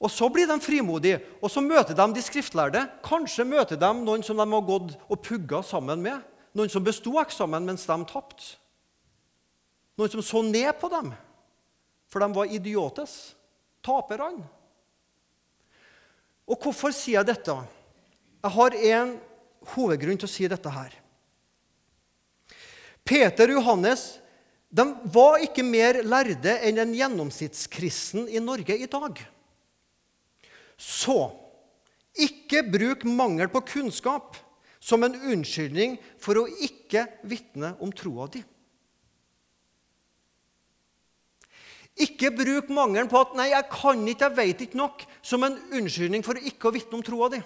Og 0.00 0.10
Så 0.10 0.28
blir 0.28 0.46
de 0.46 0.60
frimodige, 0.60 1.20
og 1.42 1.50
så 1.50 1.60
møter 1.60 1.94
de 1.94 2.14
de 2.14 2.22
skriftlærde. 2.22 2.82
Kanskje 3.04 3.44
møter 3.44 3.76
de 3.76 3.92
noen 3.94 4.22
som 4.22 4.36
de 4.36 4.44
har 4.44 4.60
gått 4.60 4.96
og 5.08 5.22
pugga 5.22 5.62
sammen 5.62 6.02
med. 6.02 6.20
Noen 6.54 6.68
som 6.68 6.84
besto 6.84 7.16
eksamen 7.20 7.64
mens 7.64 7.86
de 7.86 7.96
tapte. 8.04 8.56
Noen 9.96 10.12
som 10.12 10.24
så 10.24 10.42
ned 10.44 10.70
på 10.80 10.90
dem, 10.92 11.12
for 12.10 12.22
de 12.22 12.28
var 12.36 12.52
idiotes. 12.52 13.34
Taperne. 13.86 14.44
Og 16.46 16.58
hvorfor 16.62 16.94
sier 16.94 17.20
jeg 17.20 17.28
dette? 17.28 17.54
Jeg 18.42 18.54
har 18.54 18.76
en 18.90 19.12
hovedgrunn 19.74 20.18
til 20.18 20.28
å 20.28 20.30
si 20.30 20.46
dette 20.50 20.70
her. 20.70 20.94
Peter 23.06 23.50
og 23.52 23.60
Johannes 23.60 24.04
de 24.76 24.84
var 25.14 25.38
ikke 25.46 25.62
mer 25.66 26.00
lærde 26.02 26.56
enn 26.66 26.80
en 26.82 26.94
gjennomsnittskristen 26.94 28.26
i 28.28 28.42
Norge 28.42 28.74
i 28.74 28.88
dag. 28.90 29.22
Så 30.76 31.30
ikke 32.26 32.64
bruk 32.66 33.06
mangel 33.08 33.48
på 33.52 33.62
kunnskap 33.70 34.36
som 34.82 35.06
en 35.06 35.16
unnskyldning 35.32 35.96
for 36.22 36.42
å 36.42 36.48
ikke 36.66 37.06
vitne 37.26 37.74
om 37.82 37.94
troa 37.94 38.28
di. 38.34 38.42
Ikke 41.97 42.28
bruk 42.35 42.69
mangelen 42.69 43.09
på 43.09 43.21
at 43.21 43.35
'nei, 43.35 43.49
jeg 43.54 43.69
kan 43.73 44.09
ikke, 44.09 44.25
jeg 44.25 44.37
vet 44.37 44.61
ikke 44.61 44.76
nok', 44.76 45.06
som 45.23 45.45
en 45.45 45.56
unnskyldning 45.73 46.25
for 46.25 46.37
ikke 46.37 46.69
å 46.69 46.75
vitne 46.75 46.99
om 46.99 47.02
troa 47.02 47.30
di. 47.32 47.41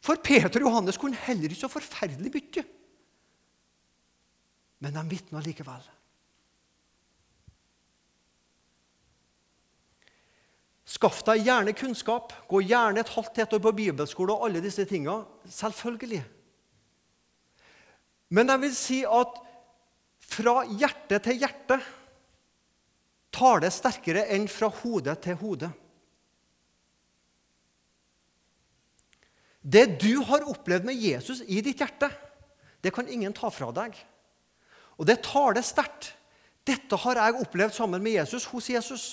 For 0.00 0.16
Peter 0.16 0.62
og 0.62 0.70
Johannes 0.70 0.96
kunne 0.96 1.16
heller 1.28 1.52
ikke 1.52 1.66
så 1.66 1.68
forferdelig 1.68 2.32
mye. 2.32 2.64
Men 4.80 4.96
de 4.96 5.02
vitna 5.10 5.42
likevel. 5.44 5.84
Skaff 10.90 11.20
deg 11.28 11.44
gjerne 11.46 11.76
kunnskap. 11.76 12.32
Gå 12.48 12.62
gjerne 12.64 13.04
et 13.04 13.12
halvt 13.12 13.38
ett 13.38 13.52
år 13.54 13.62
på 13.62 13.76
bibelskole 13.76 14.34
og 14.34 14.48
alle 14.48 14.62
disse 14.64 14.84
tinga. 14.88 15.20
Selvfølgelig. 15.46 16.24
Men 18.30 18.48
jeg 18.48 18.62
vil 18.64 18.74
si 18.74 18.98
at 19.04 19.38
fra 20.30 20.62
hjerte 20.64 21.18
til 21.22 21.38
hjerte 21.42 21.78
taler 23.34 23.72
sterkere 23.72 24.26
enn 24.34 24.48
fra 24.50 24.70
hode 24.82 25.14
til 25.22 25.38
hode. 25.40 25.70
Det 29.60 29.84
du 30.00 30.22
har 30.24 30.46
opplevd 30.48 30.86
med 30.88 30.96
Jesus 30.96 31.42
i 31.46 31.60
ditt 31.64 31.82
hjerte, 31.82 32.08
det 32.80 32.92
kan 32.96 33.08
ingen 33.08 33.34
ta 33.36 33.50
fra 33.52 33.68
deg. 33.76 33.96
Og 34.96 35.06
det 35.08 35.20
taler 35.24 35.64
sterkt. 35.64 36.14
Dette 36.64 36.96
har 37.04 37.18
jeg 37.20 37.40
opplevd 37.40 37.74
sammen 37.76 38.02
med 38.04 38.18
Jesus, 38.18 38.46
hos 38.48 38.68
Jesus. 38.68 39.04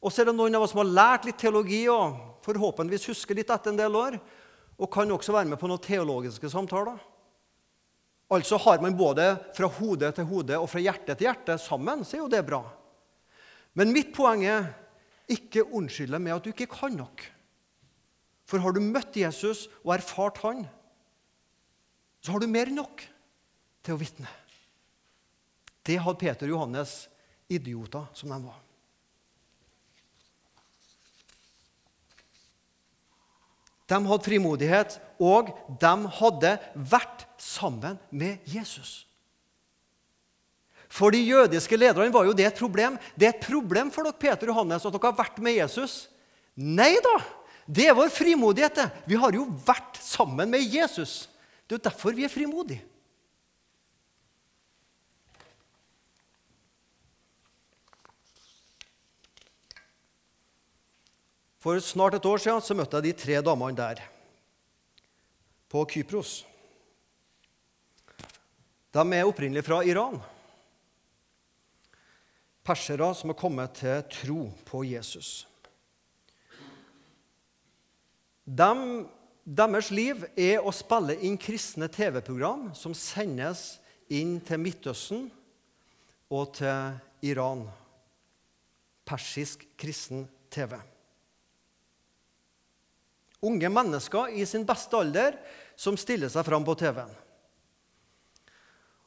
Og 0.00 0.12
så 0.12 0.22
er 0.22 0.30
det 0.30 0.36
noen 0.36 0.54
av 0.56 0.64
oss 0.64 0.74
som 0.74 0.82
har 0.82 0.92
lært 0.92 1.28
litt 1.28 1.38
teologi 1.40 1.86
og 1.92 2.40
forhåpentligvis 2.44 3.08
husker 3.10 3.36
litt 3.36 3.50
etter 3.52 3.72
en 3.72 3.80
del 3.80 3.96
år, 3.96 4.18
og 4.76 4.92
kan 4.92 5.10
også 5.10 5.32
være 5.32 5.50
med 5.50 5.60
på 5.60 5.68
noen 5.70 5.82
teologiske 5.82 6.50
samtaler. 6.52 6.98
Altså 8.32 8.58
har 8.58 8.82
man 8.82 8.96
både 8.98 9.28
fra 9.54 9.68
hode 9.70 10.10
til 10.16 10.26
hode 10.26 10.58
og 10.58 10.66
fra 10.70 10.82
hjerte 10.82 11.14
til 11.14 11.28
hjerte 11.28 11.58
sammen, 11.62 12.02
så 12.02 12.16
er 12.16 12.24
jo 12.24 12.32
det 12.32 12.42
bra. 12.46 12.64
Men 13.78 13.92
mitt 13.94 14.10
poeng 14.16 14.42
er 14.48 14.72
ikke 15.30 15.66
unnskylde 15.66 16.18
med 16.22 16.34
at 16.34 16.46
du 16.46 16.50
ikke 16.50 16.70
kan 16.70 16.96
nok. 16.98 17.22
For 18.46 18.62
har 18.62 18.74
du 18.74 18.82
møtt 18.82 19.18
Jesus 19.18 19.66
og 19.84 19.94
erfart 19.96 20.40
han, 20.42 20.64
så 22.22 22.34
har 22.34 22.42
du 22.42 22.50
mer 22.50 22.70
enn 22.70 22.80
nok 22.80 23.04
til 23.86 23.94
å 23.94 24.00
vitne. 24.00 24.30
Det 25.86 26.00
hadde 26.02 26.18
Peter 26.18 26.48
og 26.48 26.56
Johannes, 26.56 27.04
idioter 27.46 28.08
som 28.18 28.32
de 28.34 28.40
var. 28.42 28.65
De 33.86 33.98
hadde 34.02 34.26
frimodighet, 34.26 34.96
og 35.22 35.52
de 35.80 35.92
hadde 36.18 36.56
vært 36.74 37.26
sammen 37.38 38.00
med 38.10 38.42
Jesus. 38.50 39.04
For 40.90 41.12
de 41.12 41.20
jødiske 41.20 41.76
lederne 41.78 42.14
var 42.14 42.26
jo 42.26 42.34
det 42.36 42.46
et 42.48 42.58
problem. 42.58 42.96
Det 43.18 43.28
er 43.28 43.34
et 43.34 43.46
problem 43.46 43.90
for 43.94 44.06
dere 44.06 44.18
Peter 44.18 44.48
og 44.48 44.54
Johannes 44.54 44.86
at 44.86 44.94
dere 44.94 45.10
har 45.10 45.18
vært 45.18 45.40
med 45.42 45.58
Jesus. 45.58 45.96
Nei 46.56 46.94
da! 47.04 47.18
Det 47.66 47.88
er 47.90 47.96
vår 47.98 48.12
frimodighet. 48.14 48.84
Vi 49.10 49.18
har 49.18 49.34
jo 49.34 49.48
vært 49.66 49.98
sammen 50.02 50.50
med 50.50 50.62
Jesus. 50.62 51.26
Det 51.66 51.74
er 51.74 51.80
jo 51.80 51.86
derfor 51.88 52.14
vi 52.14 52.24
er 52.26 52.30
frimodige. 52.30 52.84
For 61.66 61.80
snart 61.82 62.14
et 62.14 62.26
år 62.30 62.38
siden 62.38 62.62
så 62.62 62.74
møtte 62.78 62.94
jeg 63.00 63.04
de 63.08 63.12
tre 63.18 63.40
damene 63.42 63.74
der 63.74 63.98
på 65.66 65.80
Kypros. 65.90 66.44
De 68.94 69.02
er 69.02 69.26
opprinnelig 69.26 69.64
fra 69.66 69.80
Iran. 69.82 70.20
Persere 72.62 73.10
som 73.18 73.34
har 73.34 73.40
kommet 73.42 73.74
til 73.82 74.06
tro 74.14 74.38
på 74.70 74.84
Jesus. 74.86 75.42
De, 78.46 78.70
deres 79.42 79.90
liv 79.90 80.22
er 80.38 80.62
å 80.62 80.70
spille 80.70 81.18
inn 81.18 81.34
kristne 81.34 81.90
TV-program 81.90 82.68
som 82.78 82.94
sendes 82.94 83.72
inn 84.06 84.38
til 84.38 84.62
Midtøsten 84.62 85.32
og 86.30 86.52
til 86.62 87.00
Iran. 87.26 87.66
Persisk 89.02 89.66
kristen 89.74 90.28
TV 90.46 90.78
unge 93.44 93.68
mennesker 93.68 94.32
i 94.36 94.46
sin 94.48 94.64
beste 94.66 94.96
alder 94.96 95.36
som 95.76 95.98
stiller 96.00 96.30
seg 96.32 96.46
fram 96.46 96.64
på 96.64 96.76
TV-en. 96.78 97.12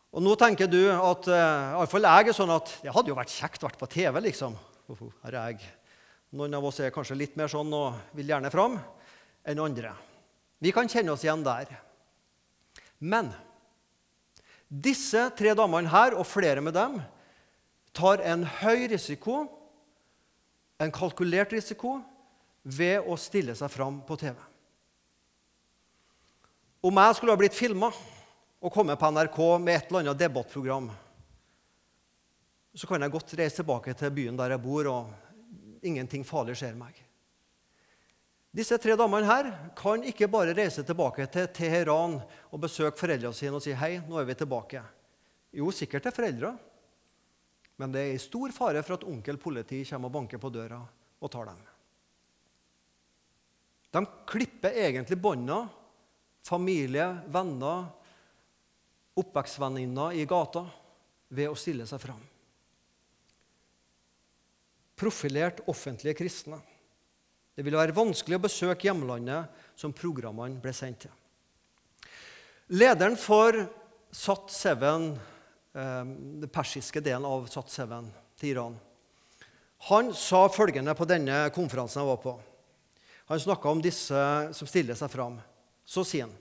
Og 0.09 0.23
Nå 0.25 0.33
tenker 0.41 0.69
du 0.69 0.81
at 0.89 1.27
uh, 1.29 1.75
iallfall 1.77 2.07
jeg 2.07 2.31
er 2.31 2.37
sånn 2.37 2.53
at 2.53 2.71
det 2.81 2.93
hadde 2.93 3.11
jo 3.11 3.17
vært 3.17 3.33
kjekt 3.33 3.61
å 3.61 3.67
være 3.67 3.81
på 3.81 3.91
TV. 3.93 4.21
liksom. 4.25 4.55
Her 5.23 5.35
er 5.35 5.51
jeg. 5.51 5.67
Noen 6.33 6.53
av 6.57 6.65
oss 6.65 6.79
er 6.81 6.93
kanskje 6.93 7.17
litt 7.17 7.37
mer 7.37 7.49
sånn 7.49 7.69
og 7.73 8.17
vil 8.17 8.29
gjerne 8.29 8.49
fram 8.53 8.77
enn 9.45 9.61
andre. 9.61 9.93
Vi 10.61 10.73
kan 10.73 10.89
kjenne 10.89 11.13
oss 11.13 11.23
igjen 11.25 11.45
der. 11.45 11.71
Men 12.99 13.31
disse 14.69 15.29
tre 15.37 15.55
damene 15.57 15.89
her, 15.89 16.13
og 16.13 16.27
flere 16.29 16.61
med 16.61 16.75
dem, 16.77 16.99
tar 17.95 18.21
en 18.21 18.43
høy 18.59 18.85
risiko, 18.91 19.45
en 20.77 20.93
kalkulert 20.93 21.53
risiko, 21.55 21.97
ved 22.69 23.07
å 23.09 23.17
stille 23.17 23.55
seg 23.57 23.71
fram 23.71 24.01
på 24.05 24.17
TV. 24.19 24.37
Om 26.85 27.01
jeg 27.01 27.17
skulle 27.17 27.33
ha 27.35 27.39
blitt 27.39 27.57
filma 27.57 27.89
og 28.59 28.73
kommet 28.73 28.99
på 28.99 29.09
NRK 29.11 29.39
med 29.59 29.75
et 29.75 29.89
eller 29.89 30.05
annet 30.05 30.19
debattprogram, 30.21 30.89
så 32.73 32.87
kan 32.87 33.01
jeg 33.03 33.11
godt 33.11 33.33
reise 33.39 33.59
tilbake 33.59 33.95
til 33.97 34.13
byen 34.15 34.37
der 34.39 34.53
jeg 34.53 34.63
bor, 34.63 34.87
og 34.87 35.83
ingenting 35.83 36.23
farlig 36.27 36.55
skjer 36.59 36.77
meg. 36.79 36.93
Disse 38.55 38.79
tre 38.81 38.95
damene 38.97 39.27
her 39.29 39.49
kan 39.77 40.05
ikke 40.07 40.29
bare 40.31 40.55
reise 40.57 40.81
tilbake 40.85 41.27
til 41.29 41.49
Teheran 41.53 42.15
og 42.49 42.61
besøke 42.63 42.97
foreldrene 42.97 43.35
sine 43.37 43.59
og 43.59 43.65
si 43.65 43.75
hei, 43.77 43.97
nå 44.07 44.17
er 44.17 44.29
vi 44.29 44.37
tilbake. 44.39 44.81
Jo, 45.53 45.69
sikkert 45.73 46.07
til 46.07 46.15
foreldre, 46.15 46.53
men 47.79 47.93
det 47.93 48.05
er 48.05 48.15
i 48.15 48.21
stor 48.21 48.53
fare 48.53 48.81
for 48.85 48.97
at 48.97 49.05
onkel 49.07 49.37
politi 49.41 49.83
kommer 49.91 50.09
og 50.09 50.15
banker 50.17 50.41
på 50.41 50.53
døra 50.53 50.79
og 51.19 51.31
tar 51.31 51.51
dem. 51.51 51.68
De 53.89 54.05
klipper 54.29 54.75
egentlig 54.75 55.17
bånda, 55.17 55.63
familie, 56.45 57.07
venner, 57.27 57.87
oppvekstvenninner 59.19 60.17
i 60.17 60.25
gata, 60.29 60.65
ved 61.29 61.49
å 61.51 61.57
stille 61.57 61.85
seg 61.85 62.01
fram. 62.01 62.21
Profilert 64.99 65.61
offentlige 65.69 66.17
kristne. 66.17 66.57
Det 67.53 67.65
ville 67.65 67.79
være 67.79 67.95
vanskelig 67.95 68.39
å 68.39 68.43
besøke 68.45 68.87
hjemlandet 68.87 69.61
som 69.77 69.93
programmene 69.95 70.61
ble 70.63 70.73
sendt 70.75 71.05
til. 71.05 71.13
Lederen 72.73 73.17
for 73.19 73.57
Sat7, 74.13 75.17
eh, 75.73 76.03
den 76.05 76.49
persiske 76.53 77.01
delen 77.01 77.25
av 77.25 77.49
Sat7 77.49 78.09
til 78.37 78.53
Iran, 78.53 78.79
han 79.89 80.13
sa 80.13 80.47
følgende 80.51 80.95
på 80.97 81.07
denne 81.07 81.49
konferansen 81.55 82.01
jeg 82.01 82.09
var 82.09 82.21
på. 82.23 82.33
Han 83.29 83.39
snakka 83.39 83.69
om 83.69 83.81
disse 83.81 84.19
som 84.57 84.69
stiller 84.69 84.97
seg 84.97 85.11
fram. 85.13 85.37
Så 85.85 86.03
sier 86.05 86.25
han 86.27 86.37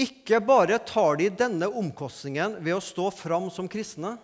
ikke 0.00 0.38
bare 0.40 0.78
tar 0.86 1.18
de 1.18 1.26
denne 1.34 1.66
omkostningen 1.66 2.58
ved 2.64 2.76
å 2.76 2.82
stå 2.84 3.10
fram 3.12 3.50
som 3.52 3.68
kristne, 3.68 4.14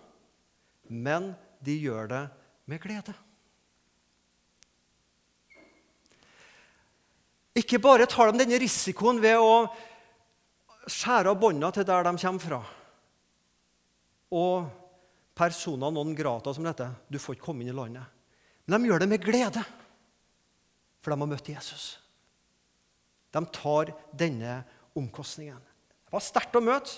men 0.87 1.33
de 1.59 1.75
gjør 1.75 2.07
det 2.09 2.21
med 2.71 2.81
glede. 2.81 3.13
Ikke 7.57 7.81
bare 7.83 8.07
tar 8.09 8.31
de 8.31 8.41
denne 8.43 8.59
risikoen 8.61 9.19
ved 9.21 9.41
å 9.41 9.67
skjære 10.87 11.33
av 11.33 11.39
bånda 11.41 11.71
til 11.75 11.85
der 11.87 12.05
de 12.07 12.13
kommer 12.21 12.45
fra. 12.45 12.61
Og 14.37 14.67
personer 15.37 15.93
non 15.93 16.15
grata, 16.15 16.53
som 16.53 16.63
det 16.63 16.75
heter. 16.75 16.93
Du 17.09 17.19
får 17.21 17.37
ikke 17.37 17.49
komme 17.49 17.65
inn 17.65 17.73
i 17.73 17.75
landet. 17.75 18.05
Men 18.65 18.81
de 18.81 18.89
gjør 18.89 19.03
det 19.03 19.09
med 19.11 19.23
glede, 19.23 19.63
for 21.07 21.15
de 21.15 21.23
har 21.23 21.29
møtt 21.31 21.47
Jesus. 21.47 21.83
De 23.31 23.39
tar 23.55 23.93
denne 24.11 24.57
omkostningen. 24.91 25.61
Det 26.03 26.11
var 26.11 26.23
sterkt 26.25 26.57
å 26.59 26.59
møte. 26.59 26.97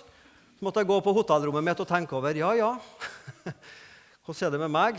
Så 0.57 0.65
måtte 0.65 0.81
jeg 0.81 0.89
gå 0.89 0.97
på 1.05 1.13
hotellrommet 1.13 1.67
mitt 1.67 1.83
og 1.83 1.87
tenke 1.87 2.17
over 2.17 2.33
ja, 2.33 2.49
ja, 2.57 2.71
hvordan 4.25 4.47
er 4.47 4.55
det 4.55 4.61
med 4.63 4.73
meg? 4.73 4.97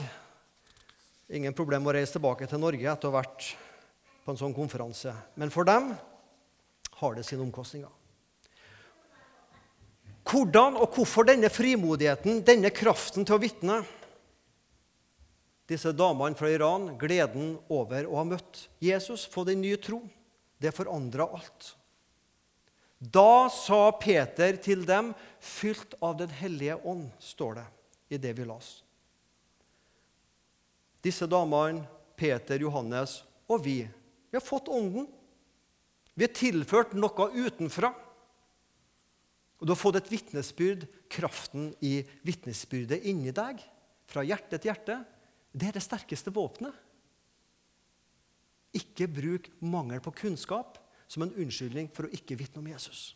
Ingen 1.27 1.57
problem 1.59 1.91
å 1.91 1.97
reise 1.97 2.15
tilbake 2.15 2.47
til 2.47 2.63
Norge 2.63 2.87
etter 2.87 3.11
å 3.11 3.11
ha 3.11 3.19
vært 3.19 3.49
på 4.23 4.31
en 4.31 4.39
sånn 4.39 4.55
konferanse. 4.55 5.17
Men 5.35 5.51
for 5.51 5.67
dem 5.67 5.91
har 7.03 7.19
det 7.19 7.27
sine 7.27 7.43
omkostninger. 7.43 7.91
Hvordan 10.31 10.79
og 10.79 10.95
hvorfor 10.95 11.27
denne 11.27 11.51
frimodigheten, 11.51 12.45
denne 12.47 12.71
kraften 12.71 13.27
til 13.27 13.41
å 13.41 13.43
vitne? 13.43 13.83
Disse 15.71 15.93
damene 15.95 16.35
fra 16.35 16.51
Iran, 16.51 16.89
gleden 16.99 17.55
over 17.71 18.09
å 18.09 18.17
ha 18.19 18.25
møtt 18.27 18.65
Jesus, 18.83 19.23
få 19.31 19.45
den 19.47 19.63
nye 19.63 19.79
tro, 19.79 20.01
det 20.59 20.75
forandra 20.75 21.29
alt. 21.31 21.75
Da 22.99 23.47
sa 23.55 23.87
Peter 23.97 24.59
til 24.61 24.83
dem, 24.85 25.15
fylt 25.41 25.95
av 26.05 26.19
Den 26.19 26.33
hellige 26.37 26.77
ånd, 26.85 27.07
står 27.23 27.61
det 27.61 27.67
i 28.11 28.19
det 28.21 28.35
vi 28.37 28.45
las. 28.45 28.81
Disse 31.01 31.25
damene, 31.31 31.87
Peter, 32.19 32.61
Johannes 32.61 33.23
og 33.49 33.63
vi, 33.65 33.79
vi 34.29 34.37
har 34.37 34.45
fått 34.45 34.69
Ånden. 34.69 35.07
Vi 36.15 36.27
er 36.27 36.35
tilført 36.37 36.93
noe 36.99 37.31
utenfra. 37.33 37.95
Og 39.61 39.65
du 39.65 39.73
har 39.73 39.81
fått 39.81 40.01
et 40.01 40.11
vitnesbyrd, 40.13 40.85
kraften 41.09 41.71
i 41.81 42.01
vitnesbyrdet 42.27 43.01
inni 43.09 43.33
deg, 43.35 43.63
fra 44.11 44.25
hjerte 44.27 44.59
til 44.59 44.71
hjerte. 44.71 44.99
Det 45.51 45.71
er 45.71 45.77
det 45.77 45.85
sterkeste 45.85 46.33
våpenet. 46.35 46.75
Ikke 48.77 49.09
bruk 49.11 49.49
mangel 49.61 50.03
på 50.03 50.13
kunnskap 50.15 50.79
som 51.11 51.25
en 51.25 51.35
unnskyldning 51.35 51.89
for 51.95 52.07
å 52.07 52.15
ikke 52.15 52.39
vitne 52.39 52.63
om 52.63 52.69
Jesus. 52.71 53.11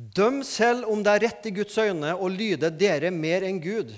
Døm 0.00 0.40
selv 0.46 0.88
om 0.88 1.02
det 1.04 1.12
er 1.12 1.24
rett 1.26 1.48
i 1.50 1.52
Guds 1.52 1.76
øyne 1.76 2.14
å 2.16 2.28
lyde 2.32 2.70
dere 2.72 3.10
mer 3.12 3.44
enn 3.44 3.58
Gud. 3.60 3.92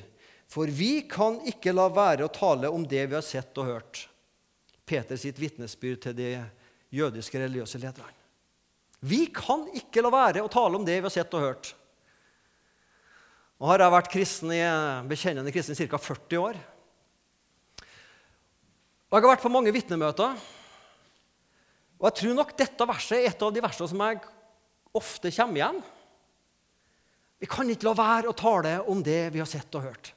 For 0.50 0.66
vi 0.66 1.04
kan 1.08 1.38
ikke 1.48 1.72
la 1.72 1.86
være 1.94 2.26
å 2.26 2.32
tale 2.32 2.72
om 2.74 2.82
det 2.88 3.04
vi 3.06 3.14
har 3.14 3.24
sett 3.24 3.56
og 3.62 3.70
hørt. 3.70 4.00
Peter 4.84 5.16
sitt 5.16 5.38
vitnesbyrd 5.38 6.02
til 6.02 6.16
de 6.18 6.32
jødiske 6.92 7.38
religiøse 7.38 7.78
lederne. 7.78 8.18
Vi 9.02 9.28
kan 9.34 9.64
ikke 9.78 10.02
la 10.02 10.10
være 10.12 10.42
å 10.42 10.50
tale 10.50 10.78
om 10.78 10.84
det 10.86 10.98
vi 10.98 11.06
har 11.06 11.14
sett 11.14 11.32
og 11.38 11.46
hørt. 11.46 11.72
Nå 13.62 13.68
har 13.70 13.78
jeg 13.78 13.94
vært 13.94 14.08
kristen 14.10 14.50
i, 14.50 14.58
bekjennende 15.06 15.52
kristen 15.54 15.76
i 15.78 15.84
ca. 15.86 15.98
40 16.02 16.40
år. 16.42 16.56
Og 19.06 19.14
Jeg 19.14 19.22
har 19.22 19.28
vært 19.28 19.44
på 19.44 19.52
mange 19.54 19.70
vitnemøter. 19.70 20.34
Og 22.00 22.08
jeg 22.08 22.16
tror 22.18 22.34
nok 22.40 22.50
dette 22.58 22.88
verset 22.90 23.20
er 23.20 23.28
et 23.30 23.46
av 23.46 23.54
de 23.54 23.62
versene 23.62 23.86
som 23.92 24.02
jeg 24.02 24.18
ofte 24.98 25.30
kommer 25.38 25.60
igjen. 25.60 25.80
Vi 27.38 27.52
kan 27.54 27.70
ikke 27.70 27.86
la 27.86 27.94
være 28.02 28.34
å 28.34 28.36
tale 28.42 28.74
om 28.90 28.98
det 28.98 29.30
vi 29.30 29.44
har 29.44 29.52
sett 29.54 29.78
og 29.78 29.86
hørt. 29.86 30.10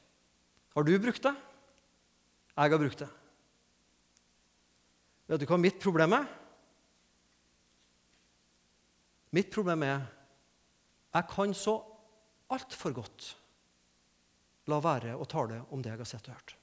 Har 0.73 0.89
du 0.89 0.95
brukt 0.97 1.29
det? 1.29 1.38
Jeg 2.58 2.73
har 2.73 2.81
brukt 2.81 3.05
det. 3.05 3.13
Vet 5.29 5.45
du 5.45 5.51
hva 5.53 5.62
mitt 5.62 5.77
problem 5.86 6.17
er? 6.17 6.31
Mitt 9.38 9.53
problem 9.53 9.86
er 9.86 9.99
jeg 11.13 11.29
kan 11.29 11.53
så 11.53 11.84
altfor 12.53 12.95
godt 12.95 13.31
la 14.69 14.79
være 14.81 15.15
å 15.17 15.25
tale 15.29 15.62
om 15.73 15.81
det 15.81 15.93
jeg 15.93 16.01
har 16.01 16.10
sett 16.10 16.29
og 16.29 16.36
hørt. 16.38 16.55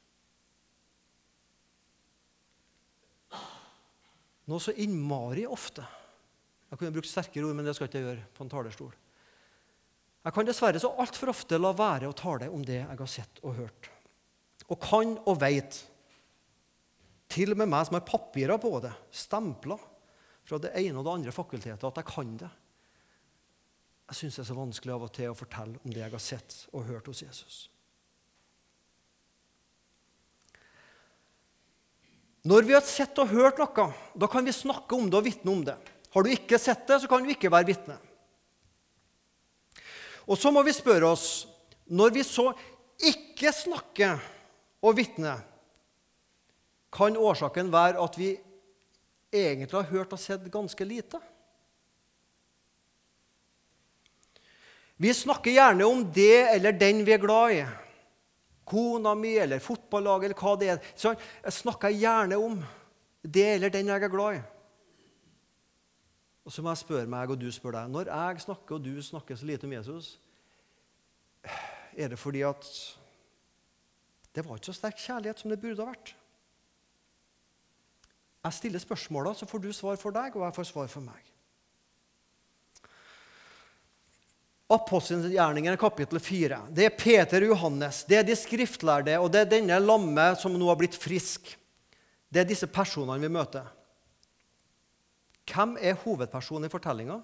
Noe 4.50 4.62
så 4.62 4.74
innmari 4.82 5.46
ofte. 5.46 5.84
Jeg 6.70 6.80
kunne 6.80 6.94
brukt 6.94 7.10
sterkere 7.10 7.46
ord, 7.46 7.56
men 7.56 7.66
det 7.66 7.76
skal 7.76 7.88
ikke 7.88 8.00
jeg 8.00 8.08
gjøre 8.08 8.28
på 8.34 8.44
en 8.44 8.52
talerstol. 8.52 8.92
Jeg 10.22 10.34
kan 10.34 10.46
dessverre 10.46 10.80
så 10.82 10.90
altfor 11.02 11.32
ofte 11.32 11.58
la 11.58 11.72
være 11.76 12.10
å 12.10 12.16
tale 12.16 12.50
om 12.50 12.62
det 12.66 12.80
jeg 12.80 12.98
har 12.98 13.10
sett 13.10 13.42
og 13.42 13.58
hørt 13.58 13.90
og 14.72 14.80
kan 14.80 15.16
og 15.28 15.40
veit. 15.40 15.78
Til 17.32 17.54
og 17.54 17.60
med 17.60 17.70
meg 17.72 17.86
som 17.88 17.96
har 17.98 18.06
papirer 18.06 18.60
på 18.60 18.72
det, 18.84 18.92
stempler 19.12 19.80
fra 20.48 20.58
det 20.62 20.72
ene 20.80 21.00
og 21.00 21.06
det 21.06 21.14
andre 21.16 21.34
fakultetet, 21.34 21.84
at 21.84 22.00
jeg 22.00 22.08
kan 22.08 22.34
det. 22.40 22.50
Jeg 24.10 24.18
syns 24.18 24.38
det 24.38 24.42
er 24.42 24.48
så 24.50 24.56
vanskelig 24.56 24.94
av 24.94 25.04
og 25.06 25.12
til 25.14 25.30
å 25.30 25.36
fortelle 25.36 25.78
om 25.82 25.92
det 25.92 26.02
jeg 26.02 26.12
har 26.12 26.22
sett 26.22 26.56
og 26.72 26.88
hørt 26.88 27.06
hos 27.08 27.22
Jesus. 27.24 27.60
Når 32.42 32.66
vi 32.66 32.74
har 32.74 32.82
sett 32.82 33.18
og 33.22 33.30
hørt 33.30 33.60
noe, 33.62 33.86
da 34.18 34.28
kan 34.30 34.44
vi 34.44 34.54
snakke 34.54 34.98
om 34.98 35.06
det 35.10 35.20
og 35.20 35.26
vitne 35.28 35.52
om 35.52 35.62
det. 35.64 35.76
Har 36.12 36.26
du 36.26 36.32
ikke 36.32 36.58
sett 36.60 36.82
det, 36.88 36.98
så 37.00 37.08
kan 37.08 37.22
du 37.22 37.30
ikke 37.32 37.52
være 37.52 37.70
vitne. 37.70 37.96
Og 40.26 40.38
så 40.38 40.52
må 40.54 40.62
vi 40.62 40.74
spørre 40.74 41.08
oss 41.10 41.48
Når 41.92 42.12
vi 42.14 42.22
så 42.22 42.44
ikke 43.02 43.50
snakker 43.52 44.20
og 44.82 44.94
vitner, 44.96 45.40
kan 46.94 47.16
årsaken 47.18 47.72
være 47.72 48.00
at 48.00 48.16
vi 48.16 48.30
egentlig 49.32 49.74
har 49.74 49.90
hørt 49.90 50.12
og 50.14 50.20
sett 50.20 50.46
ganske 50.52 50.86
lite. 50.86 51.18
Vi 55.02 55.10
snakker 55.14 55.50
gjerne 55.50 55.86
om 55.88 56.04
det 56.14 56.44
eller 56.52 56.76
den 56.78 57.02
vi 57.06 57.14
er 57.14 57.22
glad 57.22 57.56
i. 57.56 57.62
Kona 58.68 59.16
mi 59.18 59.32
eller 59.34 59.58
fotballag 59.58 60.28
eller 60.28 60.38
hva 60.38 60.52
det 60.60 60.68
er. 60.70 60.82
Så 60.94 61.14
jeg 61.16 61.54
snakker 61.56 61.90
gjerne 61.90 62.38
om 62.38 62.60
det 63.22 63.48
eller 63.56 63.72
den 63.74 63.90
jeg 63.90 64.06
er 64.06 64.12
glad 64.12 64.38
i. 64.38 64.42
Og 66.46 66.54
så 66.54 66.62
må 66.62 66.70
jeg 66.70 66.82
spørre 66.82 67.10
meg, 67.10 67.30
og 67.30 67.38
du 67.38 67.48
spør 67.54 67.76
deg, 67.76 67.90
når 67.90 68.10
jeg 68.10 68.44
snakker 68.46 68.78
og 68.78 68.86
du 68.86 69.02
snakker 69.02 69.38
så 69.38 69.46
lite 69.46 69.66
om 69.66 69.74
Jesus, 69.76 70.16
er 71.94 72.10
det 72.10 72.18
fordi 72.18 72.42
at 72.46 72.66
det 74.34 74.46
var 74.46 74.58
ikke 74.58 74.70
så 74.70 74.78
sterk 74.78 74.98
kjærlighet 74.98 75.42
som 75.42 75.50
det 75.52 75.60
burde 75.62 75.82
ha 75.82 75.90
vært. 75.90 76.14
Jeg 78.42 78.58
stiller 78.58 78.82
spørsmåla, 78.82 79.34
så 79.34 79.46
får 79.46 79.62
du 79.62 79.70
svar 79.74 79.98
for 80.02 80.14
deg, 80.14 80.34
og 80.34 80.46
jeg 80.46 80.56
får 80.56 80.70
svar 80.72 80.90
for 80.90 81.06
meg. 81.06 81.31
Apostelgjerningen 84.72 85.76
kapittel 85.76 86.20
4. 86.20 86.58
Det 86.72 86.86
er 86.86 86.94
Peter 86.96 87.44
og 87.44 87.52
Johannes, 87.52 88.04
det 88.08 88.20
er 88.20 88.24
de 88.24 88.36
skriftlærde, 88.38 89.18
og 89.20 89.28
det 89.32 89.42
er 89.42 89.50
denne 89.58 89.76
lamme 89.82 90.30
som 90.40 90.54
nå 90.56 90.70
har 90.70 90.78
blitt 90.80 90.96
frisk. 90.96 91.50
Det 92.32 92.40
er 92.40 92.48
disse 92.48 92.68
personene 92.72 93.20
vi 93.20 93.28
møter. 93.32 93.66
Hvem 95.52 95.74
er 95.76 95.98
hovedpersonen 96.00 96.70
i 96.70 96.72
fortellinga? 96.72 97.18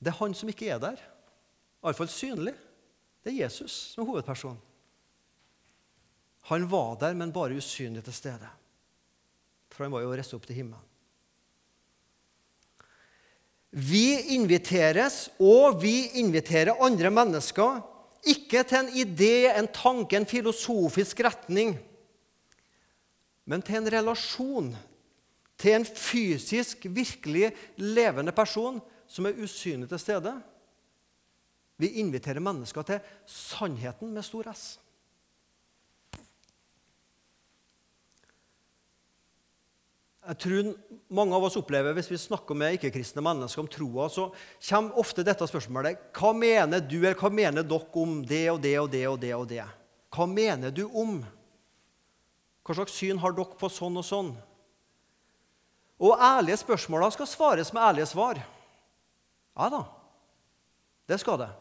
Det 0.00 0.12
er 0.12 0.18
han 0.22 0.36
som 0.38 0.48
ikke 0.48 0.70
er 0.72 0.80
der. 0.80 1.02
Iallfall 1.84 2.08
synlig. 2.08 2.54
Det 3.20 3.34
er 3.34 3.42
Jesus 3.42 3.74
som 3.92 4.04
er 4.04 4.10
hovedpersonen. 4.14 4.62
Han 6.48 6.68
var 6.70 6.94
der, 7.00 7.14
men 7.18 7.34
bare 7.34 7.58
usynlig 7.58 8.04
til 8.06 8.14
stede. 8.14 8.48
For 9.74 9.84
han 9.84 9.92
var 9.92 10.04
jo 10.04 10.12
reist 10.14 10.34
opp 10.36 10.46
til 10.46 10.62
himmelen. 10.62 10.95
Vi 13.70 14.34
inviteres, 14.36 15.26
og 15.42 15.80
vi 15.82 16.06
inviterer 16.22 16.78
andre 16.84 17.10
mennesker, 17.10 17.80
ikke 18.26 18.62
til 18.66 18.78
en 18.82 18.92
idé, 18.94 19.46
en 19.52 19.68
tanke, 19.70 20.16
en 20.16 20.26
filosofisk 20.26 21.20
retning, 21.26 21.76
men 23.46 23.62
til 23.62 23.78
en 23.78 23.90
relasjon, 23.92 24.72
til 25.56 25.76
en 25.76 25.86
fysisk, 25.86 26.86
virkelig 26.90 27.52
levende 27.78 28.34
person 28.34 28.80
som 29.08 29.28
er 29.28 29.38
usynlig 29.42 29.88
til 29.88 30.02
stede. 30.02 30.32
Vi 31.78 31.92
inviterer 32.02 32.42
mennesker 32.42 32.82
til 32.82 33.00
sannheten 33.28 34.10
med 34.12 34.24
stor 34.26 34.50
S. 34.52 34.78
Jeg 40.26 40.38
tror 40.42 40.70
mange 41.14 41.36
av 41.36 41.44
oss 41.46 41.56
opplever, 41.58 41.94
Hvis 41.94 42.10
vi 42.10 42.18
snakker 42.18 42.56
med 42.58 42.74
ikke-kristne 42.76 43.22
mennesker 43.22 43.62
om 43.62 43.68
troa, 43.70 44.08
så 44.10 44.32
kommer 44.68 44.98
ofte 44.98 45.22
dette 45.22 45.46
spørsmålet 45.46 46.10
Hva 46.16 46.32
mener 46.34 46.80
du 46.82 46.98
eller 46.98 47.14
hva 47.14 47.30
mener 47.30 47.62
dere 47.62 48.02
om 48.02 48.22
det 48.26 48.50
og 48.50 48.60
det 48.62 48.78
og 48.80 48.90
det 48.90 49.06
og 49.06 49.20
det? 49.20 49.34
og 49.34 49.46
det? 49.48 49.64
Hva 50.10 50.26
mener 50.26 50.70
du 50.74 50.86
om? 50.88 51.20
Hva 52.66 52.74
slags 52.74 52.96
syn 52.98 53.20
har 53.22 53.36
dere 53.36 53.54
på 53.58 53.70
sånn 53.70 54.00
og 54.00 54.06
sånn? 54.06 54.32
Og 56.02 56.18
ærlige 56.18 56.58
spørsmål 56.60 57.06
skal 57.14 57.30
svares 57.30 57.72
med 57.72 57.82
ærlige 57.82 58.10
svar. 58.10 58.42
Ja 59.56 59.68
da, 59.72 59.84
det 61.08 61.20
skal 61.22 61.38
det. 61.40 61.52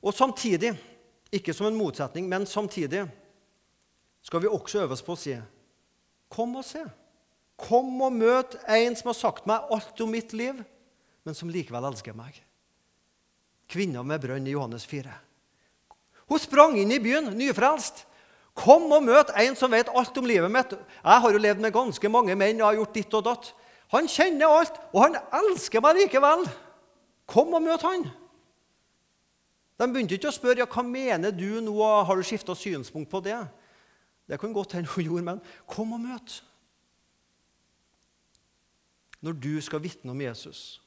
Og 0.00 0.14
samtidig, 0.14 0.72
ikke 1.34 1.52
som 1.52 1.66
en 1.66 1.76
motsetning, 1.76 2.28
men 2.30 2.46
samtidig 2.46 3.02
skal 4.22 4.40
vi 4.40 4.48
også 4.48 4.84
øve 4.84 4.94
oss 4.94 5.04
på 5.04 5.16
å 5.16 5.20
si 5.20 5.34
Kom 6.28 6.56
og 6.60 6.64
se. 6.64 6.82
Kom 7.58 7.90
og 8.06 8.14
møt 8.14 8.54
en 8.70 8.96
som 8.96 9.10
har 9.10 9.18
sagt 9.18 9.48
meg 9.50 9.72
alt 9.74 10.02
om 10.04 10.12
mitt 10.14 10.34
liv, 10.36 10.60
men 11.26 11.36
som 11.36 11.50
likevel 11.50 11.88
elsker 11.90 12.14
meg. 12.16 12.36
Kvinna 13.68 14.04
med 14.06 14.22
brønn 14.22 14.46
i 14.46 14.54
Johannes 14.54 14.86
4. 14.88 15.10
Hun 16.28 16.40
sprang 16.40 16.76
inn 16.78 16.92
i 16.92 17.00
byen, 17.02 17.32
nyfrelst. 17.36 18.04
Kom 18.58 18.88
og 18.92 19.04
møt 19.06 19.30
en 19.38 19.56
som 19.58 19.72
vet 19.72 19.90
alt 19.90 20.16
om 20.18 20.26
livet 20.26 20.50
mitt. 20.52 20.72
Jeg 20.74 21.24
har 21.24 21.34
jo 21.34 21.40
levd 21.40 21.62
med 21.62 21.74
ganske 21.74 22.10
mange 22.10 22.36
menn 22.38 22.62
og 22.62 22.70
har 22.70 22.78
gjort 22.80 22.96
ditt 22.96 23.18
og 23.18 23.26
datt. 23.26 23.50
Han 23.94 24.08
kjenner 24.10 24.52
alt, 24.52 24.80
og 24.92 25.04
han 25.06 25.18
elsker 25.40 25.82
meg 25.84 26.02
likevel. 26.02 26.44
Kom 27.28 27.54
og 27.56 27.64
møt 27.64 27.84
han. 27.86 28.08
De 29.78 29.86
begynte 29.86 30.16
ikke 30.18 30.32
å 30.32 30.34
spørre 30.34 30.64
ja, 30.64 30.66
hva 30.68 30.82
mener 30.82 31.32
du 31.32 31.60
nå, 31.62 31.78
har 31.78 32.18
du 32.18 32.26
skifta 32.26 32.56
synspunkt 32.58 33.10
på 33.12 33.22
det. 33.24 33.38
Det 34.28 34.40
kan 34.42 34.52
godt 34.52 34.74
hende 34.76 34.90
hun 34.92 35.06
gjorde, 35.06 35.26
men 35.30 35.42
kom 35.70 35.94
og 35.96 36.02
møt. 36.02 36.40
Når 39.24 39.34
du 39.42 39.54
skal 39.64 39.82
vitne 39.82 40.12
om 40.14 40.20
Jesus, 40.22 40.78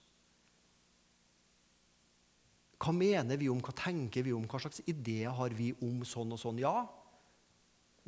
hva 2.81 2.93
mener 2.95 3.37
vi 3.37 3.49
om, 3.51 3.59
hva 3.61 3.73
tenker 3.77 4.25
vi 4.25 4.33
om, 4.33 4.47
hva 4.49 4.59
slags 4.63 4.81
ideer 4.89 5.33
har 5.37 5.53
vi 5.53 5.69
om 5.85 6.01
sånn 6.07 6.31
og 6.33 6.39
sånn? 6.41 6.61
Ja, 6.63 6.87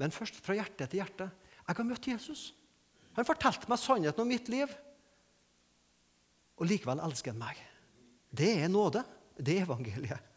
men 0.01 0.13
først 0.13 0.39
fra 0.41 0.55
hjerte 0.57 0.87
til 0.89 1.03
hjerte. 1.03 1.29
Jeg 1.67 1.77
har 1.77 1.85
møtt 1.85 2.09
Jesus. 2.09 2.47
Han 3.13 3.27
fortalte 3.27 3.69
meg 3.69 3.77
sannheten 3.77 4.23
om 4.23 4.31
mitt 4.31 4.49
liv. 4.49 4.71
Og 6.57 6.65
likevel 6.69 7.01
elsker 7.05 7.35
han 7.35 7.43
meg. 7.43 7.59
Det 8.33 8.49
er 8.63 8.71
nåde. 8.71 9.03
Det 9.37 9.59
er 9.59 9.67
evangeliet. 9.67 10.29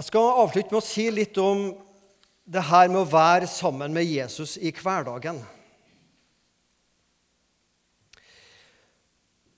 Jeg 0.00 0.08
skal 0.08 0.40
avslutte 0.40 0.72
med 0.72 0.80
å 0.80 0.86
si 0.86 1.04
litt 1.12 1.36
om 1.38 1.66
det 2.50 2.66
her 2.66 2.90
med 2.90 3.04
å 3.04 3.08
være 3.10 3.46
sammen 3.50 3.94
med 3.94 4.08
Jesus 4.08 4.56
i 4.58 4.72
hverdagen. 4.74 5.38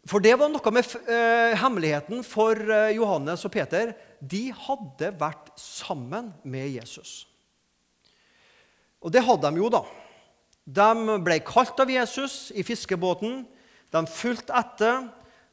For 0.09 0.20
det 0.20 0.35
var 0.37 0.50
noe 0.50 0.72
med 0.74 0.88
eh, 1.07 1.55
hemmeligheten 1.57 2.24
for 2.26 2.59
eh, 2.59 2.90
Johannes 2.98 3.46
og 3.46 3.52
Peter. 3.55 3.94
De 4.20 4.50
hadde 4.52 5.12
vært 5.16 5.52
sammen 5.57 6.33
med 6.42 6.68
Jesus. 6.74 7.22
Og 9.00 9.14
det 9.14 9.24
hadde 9.24 9.48
de 9.48 9.62
jo, 9.62 9.70
da. 9.72 9.85
De 10.62 11.18
ble 11.24 11.38
kalt 11.46 11.81
av 11.81 11.90
Jesus 11.90 12.50
i 12.55 12.66
fiskebåten. 12.66 13.44
De 13.94 14.02
fulgte 14.11 14.55
etter. 14.59 15.07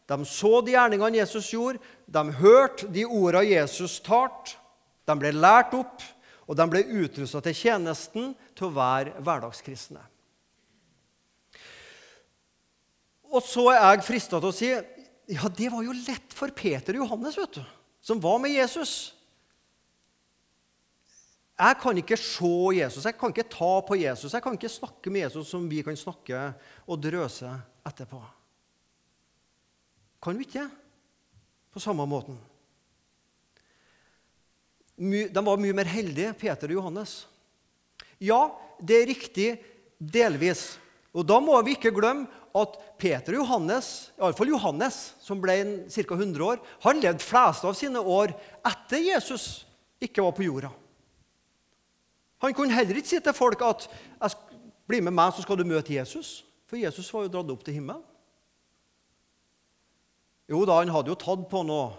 De 0.10 0.18
så 0.26 0.60
de 0.66 0.74
gjerningene 0.74 1.22
Jesus 1.22 1.54
gjorde. 1.54 1.80
De 2.10 2.26
hørte 2.42 2.90
de 2.92 3.06
ordene 3.06 3.48
Jesus 3.48 4.00
talte. 4.04 4.58
De 5.08 5.16
ble 5.18 5.32
lært 5.34 5.72
opp, 5.74 6.04
og 6.50 6.58
de 6.58 6.66
ble 6.66 6.82
utrusta 7.04 7.44
til 7.46 7.54
tjenesten 7.54 8.32
til 8.58 8.68
å 8.68 8.74
være 8.74 9.20
hverdagskristne. 9.22 10.02
Og 13.30 13.46
så 13.46 13.68
er 13.76 13.84
jeg 13.84 14.08
frista 14.08 14.40
til 14.40 14.50
å 14.50 14.56
si 14.56 14.72
ja, 15.30 15.46
det 15.54 15.70
var 15.70 15.86
jo 15.86 15.94
lett 15.94 16.34
for 16.34 16.50
Peter 16.58 16.98
og 16.98 17.04
Johannes, 17.04 17.38
vet 17.38 17.60
du, 17.60 17.64
som 18.02 18.22
var 18.24 18.40
med 18.42 18.56
Jesus. 18.56 19.14
Jeg 21.60 21.78
kan 21.84 22.02
ikke 22.02 22.18
se 22.18 22.54
Jesus, 22.80 23.06
jeg 23.06 23.18
kan 23.20 23.36
ikke 23.36 23.50
ta 23.52 23.72
på 23.86 24.00
Jesus, 24.00 24.34
jeg 24.34 24.42
kan 24.42 24.58
ikke 24.58 24.72
snakke 24.74 25.14
med 25.14 25.28
Jesus 25.28 25.52
som 25.54 25.70
vi 25.70 25.84
kan 25.86 25.98
snakke 26.00 26.48
og 26.90 27.02
drøse 27.04 27.52
etterpå. 27.86 28.24
Kan 30.24 30.40
vi 30.40 30.48
ikke? 30.50 30.66
På 31.70 31.84
samme 31.84 32.08
måten 32.10 32.40
de 35.00 35.44
var 35.46 35.62
mye 35.62 35.76
mer 35.76 35.88
heldige, 35.88 36.34
Peter 36.36 36.68
og 36.68 36.82
Johannes. 36.82 37.14
Ja, 38.20 38.50
det 38.84 38.98
er 38.98 39.10
riktig 39.14 39.50
delvis. 40.00 40.78
Og 41.16 41.26
Da 41.26 41.40
må 41.40 41.56
vi 41.64 41.78
ikke 41.78 41.94
glemme 41.96 42.28
at 42.56 42.76
Peter 43.00 43.38
og 43.38 43.46
Johannes, 43.46 44.12
iallfall 44.20 44.52
Johannes, 44.52 44.98
som 45.24 45.40
ble 45.42 45.56
ca. 45.88 46.04
100 46.16 46.44
år, 46.44 46.60
han 46.84 47.00
levde 47.00 47.24
fleste 47.24 47.68
av 47.70 47.78
sine 47.78 48.02
år 48.02 48.34
etter 48.68 49.04
Jesus 49.06 49.66
ikke 50.02 50.24
var 50.26 50.36
på 50.36 50.46
jorda. 50.48 50.72
Han 52.44 52.56
kunne 52.56 52.76
heller 52.76 53.00
ikke 53.00 53.12
si 53.12 53.20
til 53.20 53.36
folk 53.36 53.62
at 53.62 53.88
'bli 54.88 55.02
med 55.02 55.14
meg, 55.14 55.34
så 55.34 55.42
skal 55.42 55.58
du 55.58 55.64
møte 55.64 55.94
Jesus'. 55.94 56.44
For 56.66 56.78
Jesus 56.78 57.14
var 57.14 57.24
jo 57.24 57.34
dratt 57.34 57.52
opp 57.52 57.64
til 57.64 57.74
himmelen. 57.74 58.04
Jo 60.50 60.66
da, 60.66 60.80
han 60.80 60.90
hadde 60.90 61.10
jo 61.10 61.16
tatt 61.16 61.50
på 61.50 61.64
noe 61.66 61.94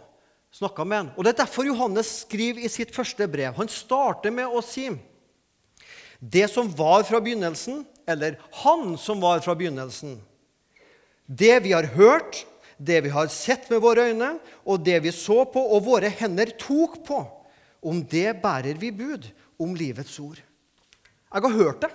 snakka 0.54 0.84
med 0.84 0.98
han. 0.98 1.12
Og 1.16 1.24
Det 1.24 1.32
er 1.34 1.42
derfor 1.44 1.66
Johannes 1.66 2.10
skriver 2.24 2.64
i 2.64 2.72
sitt 2.72 2.94
første 2.94 3.26
brev. 3.30 3.54
Han 3.56 3.70
starter 3.70 4.34
med 4.34 4.46
å 4.50 4.62
si 4.64 4.88
det 6.20 6.50
som 6.52 6.68
var 6.76 7.02
fra 7.08 7.20
begynnelsen, 7.22 7.84
eller 8.06 8.36
han 8.60 8.96
som 9.00 9.22
var 9.22 9.40
fra 9.40 9.54
begynnelsen. 9.56 10.18
Det 11.24 11.62
vi 11.64 11.72
har 11.72 11.86
hørt, 11.94 12.44
det 12.76 12.98
vi 13.06 13.12
har 13.12 13.30
sett 13.32 13.70
med 13.70 13.80
våre 13.80 14.10
øyne, 14.10 14.34
og 14.66 14.84
det 14.84 14.98
vi 15.04 15.12
så 15.14 15.44
på 15.48 15.62
og 15.62 15.86
våre 15.86 16.10
hender 16.12 16.52
tok 16.60 17.00
på, 17.06 17.22
om 17.80 18.02
det 18.04 18.34
bærer 18.42 18.76
vi 18.76 18.90
bud 18.92 19.30
om 19.60 19.72
livets 19.76 20.18
ord. 20.20 20.40
Jeg 21.30 21.42
har 21.46 21.56
hørt 21.56 21.84
det. 21.86 21.90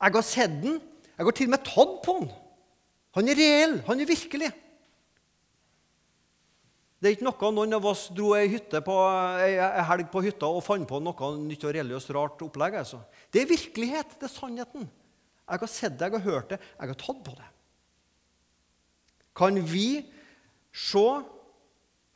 Jeg 0.00 0.14
har 0.14 0.26
sett 0.26 0.56
den. 0.62 0.78
Jeg 1.16 1.26
har 1.26 1.36
til 1.36 1.48
og 1.48 1.54
med 1.54 1.64
tatt 1.66 1.94
på 2.04 2.16
den. 2.20 2.28
Han 3.16 3.30
er 3.30 3.38
reell. 3.40 3.78
Han 3.88 4.00
er 4.00 4.08
virkelig. 4.08 4.50
Det 7.00 7.08
er 7.08 7.14
ikke 7.16 7.24
noe 7.30 7.50
noen 7.56 7.76
av 7.78 7.86
oss 7.88 8.08
dro 8.12 8.34
ei, 8.36 8.50
på, 8.84 8.96
ei, 9.40 9.54
helg 9.88 10.10
på 10.12 10.20
hytta 10.26 10.48
og 10.52 10.60
fant 10.64 10.84
på 10.88 10.98
noe 11.00 11.30
nytt 11.40 11.62
og 11.64 11.72
religiøst 11.72 12.12
rart 12.12 12.42
opplegg. 12.44 12.76
Altså. 12.82 13.00
Det 13.32 13.40
er 13.40 13.48
virkelighet. 13.48 14.18
Det 14.20 14.28
er 14.28 14.34
sannheten. 14.34 14.84
Jeg 15.50 15.62
har 15.62 15.70
sett 15.72 15.96
det, 15.98 16.06
jeg 16.06 16.20
har 16.20 16.26
hørt 16.28 16.52
det, 16.52 16.60
jeg 16.60 16.92
har 16.92 16.98
tatt 17.00 17.22
på 17.26 17.32
det. 17.34 17.48
Kan 19.40 19.56
vi 19.66 19.86
se, 20.70 21.06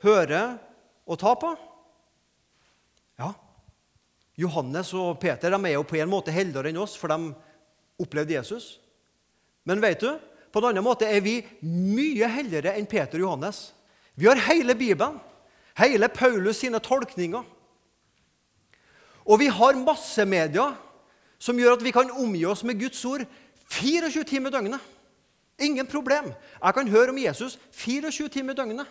høre 0.05 0.43
og 1.09 1.19
ta 1.19 1.33
på? 1.41 1.55
Ja. 3.19 3.33
Johannes 4.39 4.93
og 4.99 5.17
Peter 5.23 5.55
de 5.55 5.61
er 5.71 5.77
jo 5.79 5.87
på 5.89 5.99
en 5.99 6.13
måte 6.13 6.35
heldigere 6.35 6.71
enn 6.71 6.83
oss, 6.83 6.95
for 6.99 7.11
de 7.11 7.33
opplevde 8.05 8.37
Jesus. 8.37 8.75
Men 9.65 9.83
vet 9.83 10.03
du, 10.05 10.11
på 10.53 10.61
en 10.61 10.69
annen 10.71 10.87
måte 10.87 11.09
er 11.09 11.23
vi 11.25 11.39
mye 11.65 12.29
heldigere 12.31 12.77
enn 12.79 12.87
Peter 12.91 13.19
og 13.19 13.27
Johannes. 13.27 13.65
Vi 14.15 14.27
har 14.27 14.37
hele 14.37 14.75
Bibelen, 14.75 15.19
hele 15.79 16.09
Paulus 16.09 16.57
sine 16.63 16.79
tolkninger. 16.79 17.43
Og 19.25 19.41
vi 19.41 19.49
har 19.49 19.79
massemedia 19.81 20.75
som 21.39 21.59
gjør 21.59 21.79
at 21.79 21.85
vi 21.85 21.93
kan 21.93 22.11
omgi 22.11 22.45
oss 22.47 22.63
med 22.65 22.79
Guds 22.81 23.01
ord 23.09 23.25
24 23.73 24.25
timer 24.29 24.53
i 24.53 24.55
døgnet. 24.55 24.81
Ingen 25.59 25.87
problem. 25.87 26.33
Jeg 26.63 26.75
kan 26.75 26.89
høre 26.89 27.11
om 27.11 27.19
Jesus 27.19 27.59
24 27.73 28.29
timer 28.29 28.55
i 28.55 28.59
døgnet 28.59 28.91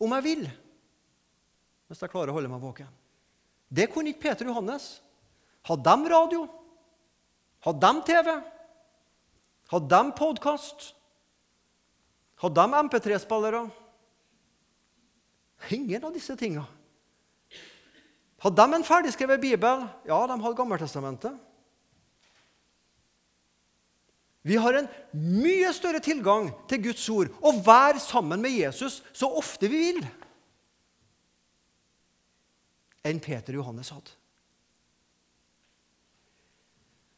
om 0.00 0.14
jeg 0.16 0.24
vil. 0.24 0.46
Hvis 1.88 2.02
jeg 2.02 2.12
klarer 2.12 2.32
å 2.32 2.38
holde 2.38 2.50
meg 2.50 2.62
våken. 2.62 2.88
Det 3.70 3.90
kunne 3.90 4.12
ikke 4.12 4.28
Peter 4.28 4.46
Johannes. 4.46 5.00
Hadde 5.66 5.96
de 5.96 6.10
radio? 6.12 6.46
Hadde 7.66 7.92
de 7.92 8.06
TV? 8.06 8.32
Hadde 9.70 9.90
de 9.90 10.16
podkast? 10.16 10.92
Hadde 12.40 12.64
de 12.64 12.82
MP3-spillere? 12.88 13.66
Ingen 15.68 16.04
av 16.04 16.14
disse 16.14 16.36
tinga. 16.36 16.64
Hadde 18.40 18.56
de 18.56 18.78
en 18.78 18.86
ferdigskrevet 18.86 19.42
bibel? 19.42 19.84
Ja, 20.08 20.20
de 20.26 20.36
hadde 20.40 20.56
Gammeltestamentet. 20.56 21.36
Vi 24.42 24.56
har 24.56 24.72
en 24.78 24.88
mye 25.12 25.68
større 25.76 26.00
tilgang 26.00 26.48
til 26.68 26.80
Guds 26.86 27.04
ord 27.12 27.28
og 27.44 27.60
være 27.66 28.00
sammen 28.00 28.40
med 28.40 28.54
Jesus 28.56 29.02
så 29.12 29.28
ofte 29.28 29.68
vi 29.68 29.82
vil, 29.82 30.00
enn 33.04 33.20
Peter 33.20 33.52
og 33.52 33.60
Johannes 33.60 33.92
hadde. 33.92 34.16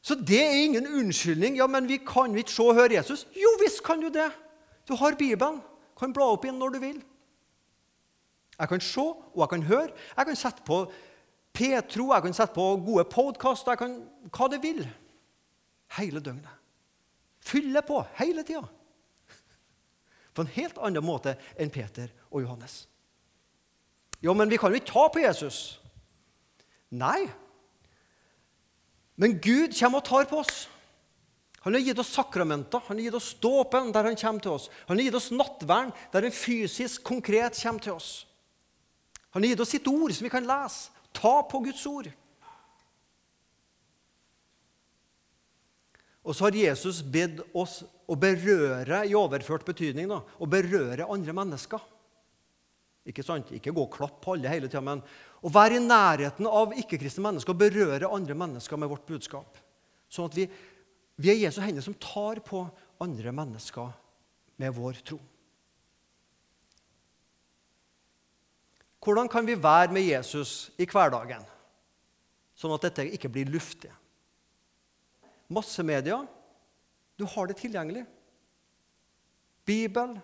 Så 0.02 0.16
det 0.18 0.40
er 0.42 0.64
ingen 0.64 0.86
unnskyldning. 0.86 1.56
Ja, 1.60 1.68
men 1.70 1.86
vi 1.86 2.00
kan 2.02 2.34
ikke 2.34 2.50
se 2.50 2.62
og 2.66 2.74
høre 2.74 2.96
Jesus. 2.96 3.22
Jo 3.38 3.52
visst 3.62 3.84
kan 3.86 4.02
du 4.02 4.08
det. 4.10 4.32
Du 4.88 4.96
har 4.98 5.14
Bibelen. 5.14 5.60
Kan 5.98 6.14
bla 6.14 6.26
opp 6.34 6.42
inn 6.48 6.58
når 6.58 6.74
du 6.74 6.78
vil. 6.82 6.96
Jeg 8.62 8.70
kan 8.70 8.84
se 8.84 9.02
og 9.02 9.40
jeg 9.40 9.50
kan 9.50 9.64
høre. 9.66 9.88
Jeg 10.16 10.28
kan 10.28 10.38
sette 10.38 10.62
på 10.66 10.84
Petro, 11.52 12.12
jeg 12.14 12.22
kan 12.22 12.36
sette 12.36 12.54
på 12.54 12.66
gode 12.86 13.04
podkaster, 13.10 13.74
jeg 13.74 13.80
kan 13.80 13.96
hva 14.30 14.48
det 14.52 14.60
vil. 14.62 14.84
Hele 15.98 16.22
døgnet. 16.22 16.60
Fylle 17.42 17.82
på 17.82 17.98
hele 18.20 18.46
tida. 18.46 18.62
På 20.32 20.46
en 20.46 20.54
helt 20.54 20.78
annen 20.78 21.04
måte 21.04 21.34
enn 21.60 21.74
Peter 21.74 22.12
og 22.30 22.44
Johannes. 22.44 22.86
Jo, 24.22 24.32
men 24.38 24.48
vi 24.48 24.56
kan 24.56 24.70
jo 24.70 24.78
ikke 24.78 24.92
ta 24.92 25.08
på 25.10 25.24
Jesus. 25.24 25.58
Nei, 26.94 27.26
men 29.18 29.40
Gud 29.42 29.74
kommer 29.74 30.00
og 30.00 30.06
tar 30.06 30.30
på 30.30 30.38
oss. 30.40 30.68
Han 31.62 31.74
har 31.76 31.82
gitt 31.82 31.98
oss 32.02 32.14
sakramenter, 32.14 32.82
han 32.86 32.98
har 32.98 33.06
gitt 33.06 33.18
oss 33.18 33.34
dåpen 33.42 33.92
der 33.94 34.08
han 34.08 34.18
kommer 34.18 34.42
til 34.42 34.56
oss. 34.56 34.70
Han 34.88 34.98
har 34.98 35.06
gitt 35.06 35.18
oss 35.18 35.30
nattvern 35.34 35.92
der 36.14 36.26
han 36.26 36.34
fysisk, 36.34 37.02
konkret 37.06 37.58
kommer 37.58 37.82
til 37.82 37.98
oss. 37.98 38.12
Han 39.32 39.42
har 39.42 39.52
gitt 39.52 39.62
oss 39.64 39.72
sitt 39.72 39.88
ord 39.88 40.12
som 40.12 40.26
vi 40.26 40.32
kan 40.32 40.46
lese. 40.46 40.92
Ta 41.12 41.42
på 41.48 41.60
Guds 41.64 41.84
ord. 41.88 42.08
Og 46.22 46.36
så 46.36 46.46
har 46.46 46.56
Jesus 46.56 47.00
bedt 47.02 47.40
oss 47.58 47.80
å 48.06 48.14
berøre 48.18 49.02
i 49.08 49.16
overført 49.18 49.64
betydning 49.66 50.10
da, 50.10 50.20
å 50.22 50.46
berøre 50.46 51.08
andre 51.10 51.34
mennesker. 51.34 51.82
Ikke 53.08 53.24
sant? 53.26 53.50
Ikke 53.56 53.72
gå 53.74 53.82
og 53.82 53.96
klappe 53.96 54.22
på 54.22 54.36
alle 54.36 54.52
hele 54.52 54.68
tida, 54.70 54.84
men 54.84 55.02
å 55.42 55.50
være 55.50 55.80
i 55.80 55.82
nærheten 55.82 56.46
av 56.46 56.76
ikke-kristne 56.78 57.24
mennesker 57.26 57.54
og 57.54 57.62
berøre 57.64 58.12
andre 58.14 58.36
mennesker 58.38 58.78
med 58.78 58.92
vårt 58.92 59.08
budskap. 59.08 59.58
Sånn 60.12 60.28
at 60.30 60.38
vi, 60.38 60.46
vi 61.18 61.32
er 61.32 61.40
Jesu 61.40 61.58
hender 61.64 61.82
som 61.82 61.98
tar 61.98 62.38
på 62.46 62.62
andre 63.02 63.34
mennesker 63.34 63.90
med 64.62 64.76
vår 64.76 65.02
tro. 65.02 65.18
Hvordan 69.02 69.28
kan 69.28 69.46
vi 69.46 69.62
være 69.62 69.92
med 69.92 70.06
Jesus 70.06 70.70
i 70.78 70.86
hverdagen, 70.86 71.42
sånn 72.54 72.74
at 72.76 72.84
dette 72.86 73.08
ikke 73.16 73.30
blir 73.32 73.50
luftig? 73.50 73.90
Massemedia, 75.52 76.20
du 77.18 77.26
har 77.26 77.50
det 77.50 77.58
tilgjengelig. 77.58 78.04
Bibel, 79.66 80.14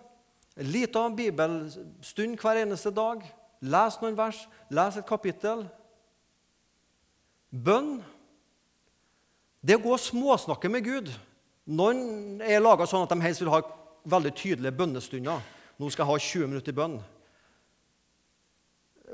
en 0.59 0.71
liten 0.71 1.15
bibelstund 1.15 2.39
hver 2.39 2.63
eneste 2.63 2.91
dag. 2.95 3.21
Les 3.59 3.99
noen 3.99 4.15
vers, 4.15 4.39
les 4.71 4.97
et 4.97 5.07
kapittel. 5.07 5.65
Bønn. 7.51 7.97
Det 9.59 9.75
å 9.75 9.83
gå 9.83 9.91
og 9.91 9.99
småsnakke 9.99 10.71
med 10.71 10.87
Gud. 10.87 11.11
Noen 11.67 12.39
er 12.41 12.63
laga 12.63 12.87
sånn 12.87 13.03
at 13.03 13.11
de 13.11 13.19
helst 13.23 13.43
vil 13.43 13.51
ha 13.51 13.61
veldig 14.09 14.31
tydelige 14.39 14.77
bønnestunder. 14.79 15.43
Nå 15.79 15.89
skal 15.91 16.05
jeg 16.05 16.11
ha 16.11 16.27
20 16.31 16.51
minutter 16.53 16.71
i 16.71 16.79
bønn. 16.79 16.99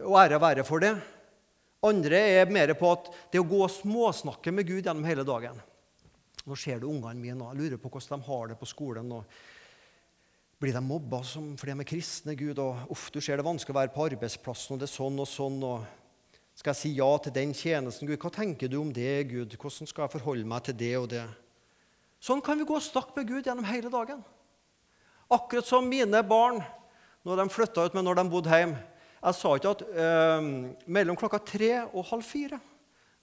Og 0.04 0.18
ære 0.20 0.42
være 0.42 0.66
for 0.68 0.84
det. 0.84 0.92
Andre 1.86 2.20
er 2.42 2.52
mer 2.52 2.74
på 2.76 2.92
at 2.92 3.12
det 3.32 3.40
å 3.40 3.48
gå 3.48 3.62
og 3.64 3.72
småsnakke 3.72 4.52
med 4.52 4.68
Gud 4.68 4.84
gjennom 4.84 5.06
hele 5.08 5.24
dagen. 5.28 5.60
Nå 6.46 6.56
ser 6.60 6.82
du 6.82 6.90
ungene 6.90 7.22
mine 7.22 7.46
og 7.46 7.58
lurer 7.58 7.80
på 7.82 7.90
hvordan 7.90 8.22
de 8.22 8.28
har 8.28 8.50
det 8.52 8.58
på 8.60 8.68
skolen. 8.70 9.12
og 9.12 9.24
blir 10.60 10.74
de 10.74 10.82
mobba 10.82 11.20
fordi 11.22 11.72
de 11.72 11.80
er 11.84 11.88
kristne? 11.88 12.36
Gud, 12.36 12.60
og 12.60 12.92
uff, 12.92 13.10
du 13.12 13.20
ser 13.22 13.38
det 13.38 13.46
vanskelig 13.46 13.76
å 13.76 13.80
være 13.80 13.94
på 13.94 14.06
arbeidsplassen, 14.08 14.76
og 14.76 14.80
det 14.82 14.88
er 14.88 14.94
sånn 14.94 15.20
og 15.20 15.28
sånn. 15.28 15.58
og 15.64 15.84
Skal 16.56 16.72
jeg 16.72 16.80
si 16.80 16.92
ja 16.96 17.10
til 17.22 17.36
den 17.36 17.54
tjenesten? 17.54 18.08
Gud, 18.08 18.20
hva 18.22 18.32
tenker 18.34 18.72
du 18.72 18.80
om 18.80 18.94
det, 18.94 19.28
Gud? 19.30 19.58
Hvordan 19.60 19.90
skal 19.90 20.06
jeg 20.06 20.16
forholde 20.16 20.48
meg 20.48 20.64
til 20.66 20.78
det 20.80 20.94
og 20.98 21.10
det? 21.12 21.26
Sånn 22.24 22.42
kan 22.42 22.58
vi 22.58 22.66
gå 22.66 22.78
og 22.78 22.82
snakke 22.82 23.20
med 23.20 23.30
Gud 23.30 23.46
gjennom 23.46 23.68
hele 23.68 23.92
dagen. 23.94 24.24
Akkurat 25.30 25.68
som 25.68 25.86
mine 25.90 26.24
barn 26.26 26.62
når 27.26 27.42
de 27.42 27.54
flytta 27.54 27.86
ut, 27.86 27.98
men 27.98 28.06
når 28.06 28.22
de 28.22 28.30
bodde 28.32 28.58
hjemme. 28.62 28.80
Jeg 29.26 29.38
sa 29.40 29.52
ikke 29.58 29.74
at 29.74 29.84
eh, 29.90 30.48
mellom 30.86 31.18
klokka 31.18 31.40
tre 31.42 31.72
og 31.88 32.06
halv 32.12 32.26
fire 32.26 32.62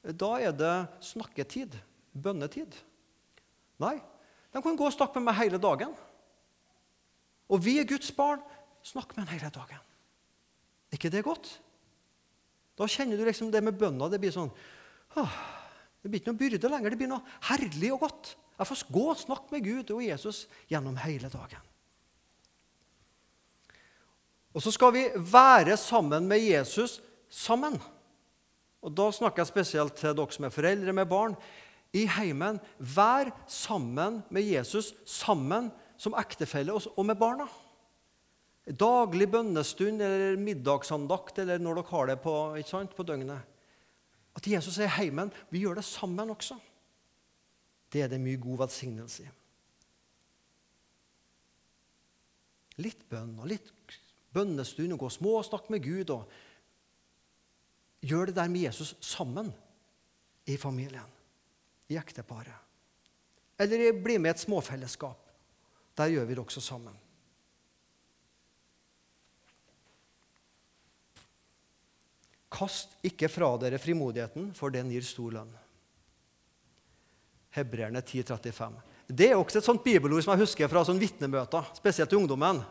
da 0.02 0.32
er 0.42 0.50
det 0.50 0.74
snakketid, 1.06 1.76
bønnetid. 2.10 2.74
Nei, 3.78 4.00
de 4.50 4.62
kan 4.64 4.74
gå 4.78 4.88
og 4.88 4.94
snakke 4.94 5.20
med 5.20 5.28
meg 5.30 5.38
hele 5.38 5.60
dagen. 5.62 5.92
Og 7.46 7.62
vi 7.62 7.76
er 7.78 7.86
Guds 7.86 8.10
barn. 8.16 8.42
Snakk 8.82 9.14
med 9.14 9.22
ham 9.24 9.36
hele 9.36 9.50
dagen. 9.54 9.78
Er 10.90 10.98
ikke 10.98 11.12
det 11.12 11.22
godt? 11.22 11.52
Da 12.74 12.88
kjenner 12.90 13.20
du 13.20 13.22
liksom 13.28 13.52
det 13.54 13.62
med 13.62 13.78
bønna. 13.78 14.10
Det 14.10 14.18
blir 14.18 14.34
sånn 14.34 14.50
åh, 15.20 15.34
Det 16.02 16.10
blir 16.10 16.18
ikke 16.18 16.32
noe 16.32 16.40
byrde 16.40 16.70
lenger. 16.72 16.90
Det 16.90 16.98
blir 16.98 17.12
noe 17.12 17.36
herlig 17.46 17.92
og 17.94 18.08
godt. 18.08 18.34
Jeg 18.58 18.70
får 18.72 18.86
gå 18.90 19.04
og 19.12 19.20
snakke 19.20 19.54
med 19.54 19.68
Gud 19.68 19.92
og 19.94 20.02
Jesus 20.02 20.46
gjennom 20.70 20.98
hele 20.98 21.30
dagen. 21.30 21.71
Og 24.52 24.62
så 24.62 24.72
skal 24.74 24.92
vi 24.94 25.06
være 25.16 25.76
sammen 25.80 26.28
med 26.28 26.44
Jesus 26.44 27.00
sammen. 27.32 27.78
Og 28.82 28.92
Da 28.92 29.10
snakker 29.14 29.42
jeg 29.42 29.52
spesielt 29.52 29.96
til 29.96 30.16
dere 30.16 30.34
som 30.34 30.44
er 30.44 30.54
foreldre 30.54 30.92
med 30.92 31.06
barn. 31.08 31.36
I 31.92 32.06
heimen, 32.08 32.58
vær 32.78 33.30
sammen 33.46 34.22
med 34.30 34.42
Jesus 34.42 34.94
sammen 35.06 35.70
som 36.00 36.16
ektefelle 36.18 36.72
og 36.74 37.06
med 37.06 37.16
barna. 37.20 37.46
Daglig 38.66 39.28
bønnestund 39.30 40.02
eller 40.02 40.38
middagsandakt 40.40 41.38
eller 41.42 41.58
når 41.58 41.80
dere 41.80 41.90
har 41.90 42.06
det 42.10 42.18
på, 42.24 42.34
sant, 42.66 42.94
på 42.96 43.06
døgnet. 43.06 43.42
At 44.36 44.46
Jesus 44.48 44.78
er 44.78 44.88
i 44.88 44.96
heimen. 44.96 45.32
Vi 45.50 45.64
gjør 45.64 45.80
det 45.80 45.84
sammen 45.84 46.30
også. 46.32 46.56
Det 47.92 48.02
er 48.02 48.08
det 48.08 48.20
mye 48.22 48.40
god 48.40 48.64
velsignelse 48.64 49.26
i. 49.26 49.32
Litt 52.80 53.04
bønn 53.10 53.36
og 53.36 53.50
litt 53.52 53.68
bønnestund 54.32 54.94
og 54.94 55.04
gå 55.04 55.10
småsnakk 55.12 55.70
med 55.72 55.84
Gud. 55.84 56.10
og 56.10 56.30
Gjør 58.02 58.30
det 58.30 58.36
der 58.36 58.50
med 58.50 58.66
Jesus 58.66 58.94
sammen 59.00 59.52
i 60.46 60.56
familien, 60.56 61.06
i 61.88 61.96
ekteparet. 62.00 62.58
Eller 63.58 63.92
bli 63.92 64.18
med 64.18 64.32
i 64.32 64.34
et 64.34 64.42
småfellesskap. 64.42 65.18
Der 65.96 66.10
gjør 66.10 66.24
vi 66.26 66.34
det 66.34 66.42
også 66.42 66.60
sammen. 66.64 66.96
Kast 72.52 72.96
ikke 73.06 73.30
fra 73.32 73.48
dere 73.60 73.80
frimodigheten, 73.80 74.50
for 74.56 74.72
den 74.72 74.90
gir 74.92 75.04
stor 75.06 75.32
lønn. 75.38 75.52
Hebreerne 77.52 78.00
10,35. 78.00 78.80
Det 79.12 79.30
er 79.30 79.36
også 79.36 79.60
et 79.60 79.66
sånt 79.66 79.84
bibelord 79.84 80.24
som 80.24 80.34
jeg 80.34 80.44
husker 80.44 80.70
fra 80.72 80.84
sånn 80.88 81.00
vitnemøter, 81.00 81.68
spesielt 81.76 82.12
i 82.12 82.18
ungdommen. 82.18 82.62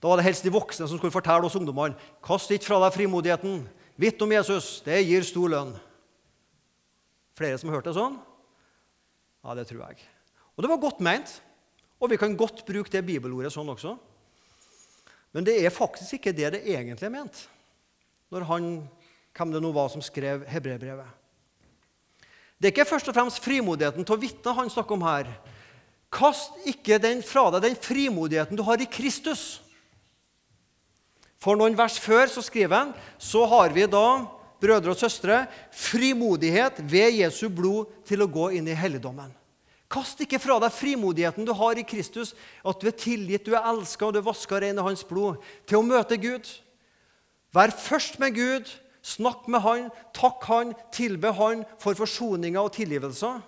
Da 0.00 0.08
var 0.08 0.16
det 0.16 0.24
helst 0.24 0.46
de 0.46 0.52
voksne 0.52 0.88
som 0.88 0.96
skulle 0.96 1.12
fortelle 1.12 1.44
oss 1.44 1.56
ungdommene 1.58 1.98
kast 2.24 2.50
ikke 2.54 2.70
fra 2.70 2.80
deg 2.86 2.96
frimodigheten. 2.96 3.62
Vitt 4.00 4.22
om 4.24 4.32
Jesus. 4.32 4.78
Det 4.84 4.96
gir 5.04 5.26
stor 5.28 5.52
lønn. 5.52 5.74
Flere 7.36 7.58
som 7.60 7.68
har 7.68 7.78
hørt 7.78 7.88
det 7.90 7.96
sånn? 7.96 8.16
Ja, 9.44 9.56
det 9.56 9.66
tror 9.68 9.84
jeg. 9.86 10.00
Og 10.56 10.64
det 10.64 10.70
var 10.72 10.80
godt 10.80 11.04
meint. 11.04 11.34
Og 12.00 12.08
vi 12.12 12.16
kan 12.20 12.36
godt 12.36 12.64
bruke 12.64 12.92
det 12.92 13.04
bibelordet 13.04 13.52
sånn 13.52 13.68
også. 13.68 13.94
Men 15.36 15.44
det 15.46 15.58
er 15.60 15.72
faktisk 15.72 16.16
ikke 16.16 16.34
det 16.34 16.54
det 16.56 16.64
egentlig 16.64 17.06
er 17.06 17.14
ment 17.14 17.46
når 18.30 18.44
han, 18.46 18.66
hvem 19.34 19.52
det 19.52 19.60
nå 19.62 19.72
var 19.74 19.88
som 19.90 20.02
skrev 20.02 20.44
hebreerbrevet. 20.46 21.16
Det 22.60 22.68
er 22.68 22.74
ikke 22.74 22.86
først 22.86 23.08
og 23.10 23.16
fremst 23.16 23.40
frimodigheten 23.42 24.06
til 24.06 24.14
å 24.14 24.20
vitne 24.20 24.54
han 24.54 24.70
snakker 24.70 24.94
om 24.94 25.02
her. 25.02 25.30
Kast 26.14 26.54
ikke 26.68 27.00
den 27.02 27.24
fra 27.26 27.48
deg, 27.50 27.64
den 27.64 27.78
frimodigheten 27.78 28.58
du 28.58 28.62
har 28.66 28.78
i 28.78 28.86
Kristus. 28.90 29.58
For 31.40 31.56
noen 31.56 31.76
vers 31.76 31.96
før 32.00 32.28
så 32.28 32.44
skriver 32.44 32.76
han 32.76 32.94
så 33.18 33.46
har 33.48 33.72
vi 33.72 33.86
da, 33.88 34.06
brødre 34.60 34.92
og 34.92 35.00
søstre, 35.00 35.46
frimodighet 35.72 36.82
ved 36.84 37.22
Jesu 37.22 37.46
blod 37.48 37.88
til 38.08 38.20
å 38.20 38.28
gå 38.28 38.50
inn 38.58 38.68
i 38.68 38.76
helligdommen. 38.76 39.32
Kast 39.90 40.20
ikke 40.22 40.38
fra 40.38 40.60
deg 40.62 40.70
frimodigheten 40.70 41.46
du 41.48 41.54
har 41.56 41.78
i 41.80 41.86
Kristus, 41.86 42.34
at 42.62 42.78
du 42.78 42.86
er 42.86 42.94
tilgitt, 42.94 43.48
du 43.48 43.56
er 43.56 43.66
elska 43.72 44.06
og 44.06 44.14
du 44.14 44.20
er 44.20 44.26
vaska 44.28 44.60
ren 44.62 44.78
i 44.78 44.84
Hans 44.86 45.02
blod, 45.08 45.40
til 45.66 45.80
å 45.80 45.86
møte 45.86 46.20
Gud. 46.20 46.46
Vær 47.56 47.72
først 47.74 48.20
med 48.22 48.36
Gud, 48.36 48.68
snakk 49.02 49.48
med 49.50 49.64
Han, 49.64 49.88
takk 50.14 50.44
Han, 50.46 50.76
tilbe 50.94 51.32
Han 51.40 51.64
for 51.82 51.98
forsoninga 51.98 52.62
og 52.62 52.76
tilgivelser, 52.76 53.40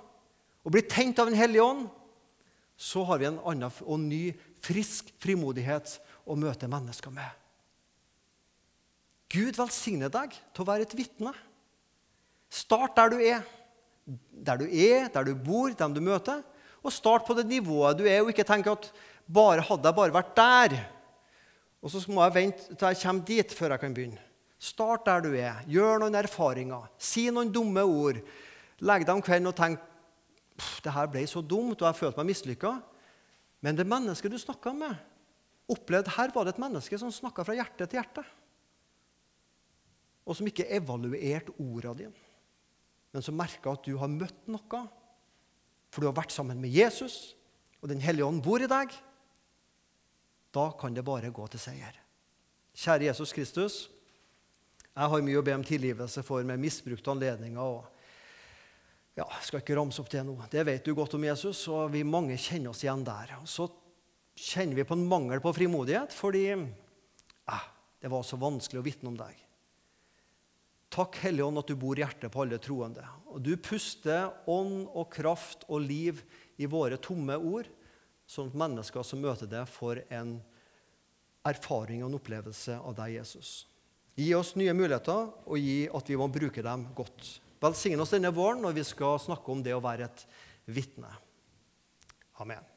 og 0.65 0.75
bli 0.75 0.83
tent 0.89 1.21
av 1.23 1.31
Den 1.31 1.39
hellige 1.39 1.69
ånd, 1.69 1.87
så 2.75 3.05
har 3.07 3.21
vi 3.21 3.29
en 3.29 3.39
annen 3.47 3.85
og 3.85 4.03
ny, 4.03 4.33
frisk 4.63 5.13
frimodighet 5.23 5.99
å 6.27 6.35
møte 6.39 6.71
mennesker 6.71 7.15
med. 7.15 7.42
Gud 9.33 9.57
velsigne 9.57 10.11
deg 10.13 10.35
til 10.53 10.65
å 10.65 10.69
være 10.69 10.85
et 10.85 10.95
vitne. 10.97 11.33
Start 12.53 12.97
der 12.99 13.13
du 13.13 13.21
er. 13.25 13.45
Der 14.45 14.59
du 14.61 14.67
er, 14.67 15.07
der 15.13 15.25
du 15.25 15.33
bor, 15.39 15.73
dem 15.73 15.95
du 15.97 16.03
møter. 16.05 16.43
Og 16.83 16.93
start 16.93 17.25
på 17.25 17.37
det 17.39 17.47
nivået 17.49 17.97
du 18.01 18.05
er, 18.05 18.21
og 18.21 18.33
ikke 18.33 18.47
tenk 18.47 18.69
at 18.69 18.91
bare 19.33 19.65
hadde 19.65 19.89
jeg 19.89 19.97
bare 19.97 20.13
vært 20.13 20.35
der, 20.37 20.75
og 21.83 21.91
så 21.91 22.03
må 22.11 22.23
jeg 22.23 22.35
vente 22.35 22.75
til 22.75 22.89
jeg 22.89 22.99
kommer 23.01 23.27
dit 23.27 23.55
før 23.55 23.75
jeg 23.75 23.83
kan 23.83 23.95
begynne. 23.95 24.27
Start 24.63 25.07
der 25.09 25.23
du 25.25 25.33
er. 25.35 25.63
Gjør 25.67 26.03
noen 26.03 26.15
erfaringer. 26.15 26.85
Si 26.95 27.25
noen 27.35 27.51
dumme 27.51 27.83
ord. 27.83 28.21
Legg 28.83 29.07
deg 29.07 29.17
om 29.17 29.23
kvelden 29.25 29.51
og 29.51 29.57
tenk 29.59 29.81
det 30.85 30.93
her 30.95 31.09
ble 31.11 31.25
så 31.27 31.41
dumt, 31.43 31.81
og 31.81 31.89
jeg 31.89 31.99
følte 31.99 32.21
meg 32.21 32.29
mislykka. 32.31 32.77
Men 33.67 33.79
det 33.79 33.89
mennesket 33.89 34.31
du 34.31 34.39
snakka 34.39 34.75
med, 34.77 34.95
opplevde 35.73 36.15
her 36.15 36.31
var 36.35 36.47
det 36.47 36.55
et 36.55 36.63
menneske 36.63 36.99
som 37.01 37.11
snakka 37.11 37.47
fra 37.47 37.57
hjerte 37.57 37.89
til 37.89 37.99
hjerte 37.99 38.23
og 40.23 40.37
som 40.39 40.49
ikke 40.49 40.69
evaluerte 40.71 41.55
orda 41.63 41.95
dine, 41.99 42.27
men 43.13 43.25
som 43.25 43.37
merka 43.37 43.75
at 43.75 43.85
du 43.85 43.97
har 44.01 44.11
møtt 44.11 44.47
noe, 44.51 44.83
for 45.93 46.01
du 46.01 46.09
har 46.09 46.17
vært 46.17 46.33
sammen 46.35 46.61
med 46.63 46.73
Jesus, 46.73 47.35
og 47.83 47.91
Den 47.91 48.01
hellige 48.01 48.25
ånd 48.25 48.39
bor 48.45 48.63
i 48.63 48.69
deg, 48.71 48.93
da 50.55 50.69
kan 50.79 50.95
det 50.95 51.03
bare 51.03 51.33
gå 51.35 51.47
til 51.51 51.59
seier. 51.59 51.97
Kjære 52.79 53.09
Jesus 53.09 53.33
Kristus. 53.35 53.79
Jeg 54.93 55.11
har 55.11 55.25
mye 55.25 55.41
å 55.41 55.43
be 55.43 55.57
om 55.57 55.65
tilgivelse 55.67 56.23
for 56.23 56.45
med 56.47 56.61
misbrukte 56.63 57.11
anledninger. 57.11 57.59
og 57.59 57.93
ja, 59.19 59.27
skal 59.45 59.61
ikke 59.61 59.77
ramse 59.77 60.01
opp 60.01 60.11
det 60.13 60.23
nå. 60.25 60.37
Det 60.53 60.65
vet 60.65 60.85
du 60.85 60.95
godt 60.97 61.19
om 61.19 61.25
Jesus, 61.27 61.67
og 61.69 61.91
vi 61.93 62.05
mange 62.05 62.39
kjenner 62.41 62.71
oss 62.71 62.85
igjen 62.85 63.05
der. 63.05 63.35
Så 63.45 63.67
kjenner 64.37 64.79
vi 64.79 64.87
på 64.89 64.97
en 64.97 65.09
mangel 65.09 65.43
på 65.45 65.53
frimodighet 65.53 66.15
fordi 66.17 66.47
eh, 66.55 67.67
det 68.01 68.11
var 68.13 68.25
så 68.25 68.39
vanskelig 68.41 68.81
å 68.81 68.87
vitne 68.87 69.11
om 69.13 69.19
deg. 69.19 69.37
Takk, 70.93 71.17
Hellige 71.25 71.47
Ånd, 71.47 71.61
at 71.63 71.71
du 71.71 71.77
bor 71.81 71.97
i 71.97 72.03
hjertet 72.03 72.33
på 72.33 72.43
alle 72.45 72.59
troende. 72.61 73.05
Og 73.33 73.41
du 73.41 73.55
puster 73.57 74.29
ånd 74.51 74.85
og 74.91 75.07
kraft 75.15 75.65
og 75.73 75.87
liv 75.87 76.21
i 76.61 76.69
våre 76.69 76.99
tomme 77.01 77.39
ord, 77.39 77.71
sånn 78.29 78.51
at 78.53 78.59
mennesker 78.61 79.07
som 79.07 79.23
møter 79.25 79.49
deg, 79.49 79.65
får 79.73 80.03
en 80.13 80.37
erfaring 81.49 82.03
og 82.05 82.11
en 82.11 82.19
opplevelse 82.21 82.77
av 82.77 82.97
deg, 83.01 83.17
Jesus. 83.23 83.55
Gi 84.21 84.29
oss 84.37 84.53
nye 84.61 84.75
muligheter, 84.77 85.33
og 85.49 85.57
gi 85.57 85.87
at 85.89 86.13
vi 86.13 86.21
må 86.21 86.29
bruke 86.33 86.65
dem 86.65 86.85
godt. 86.97 87.39
Velsign 87.63 88.05
oss 88.05 88.13
denne 88.13 88.35
våren 88.35 88.61
når 88.61 88.77
vi 88.77 88.85
skal 88.87 89.21
snakke 89.23 89.55
om 89.55 89.65
det 89.65 89.73
å 89.73 89.83
være 89.83 90.11
et 90.11 90.27
vitne. 90.69 91.09
Amen. 92.43 92.72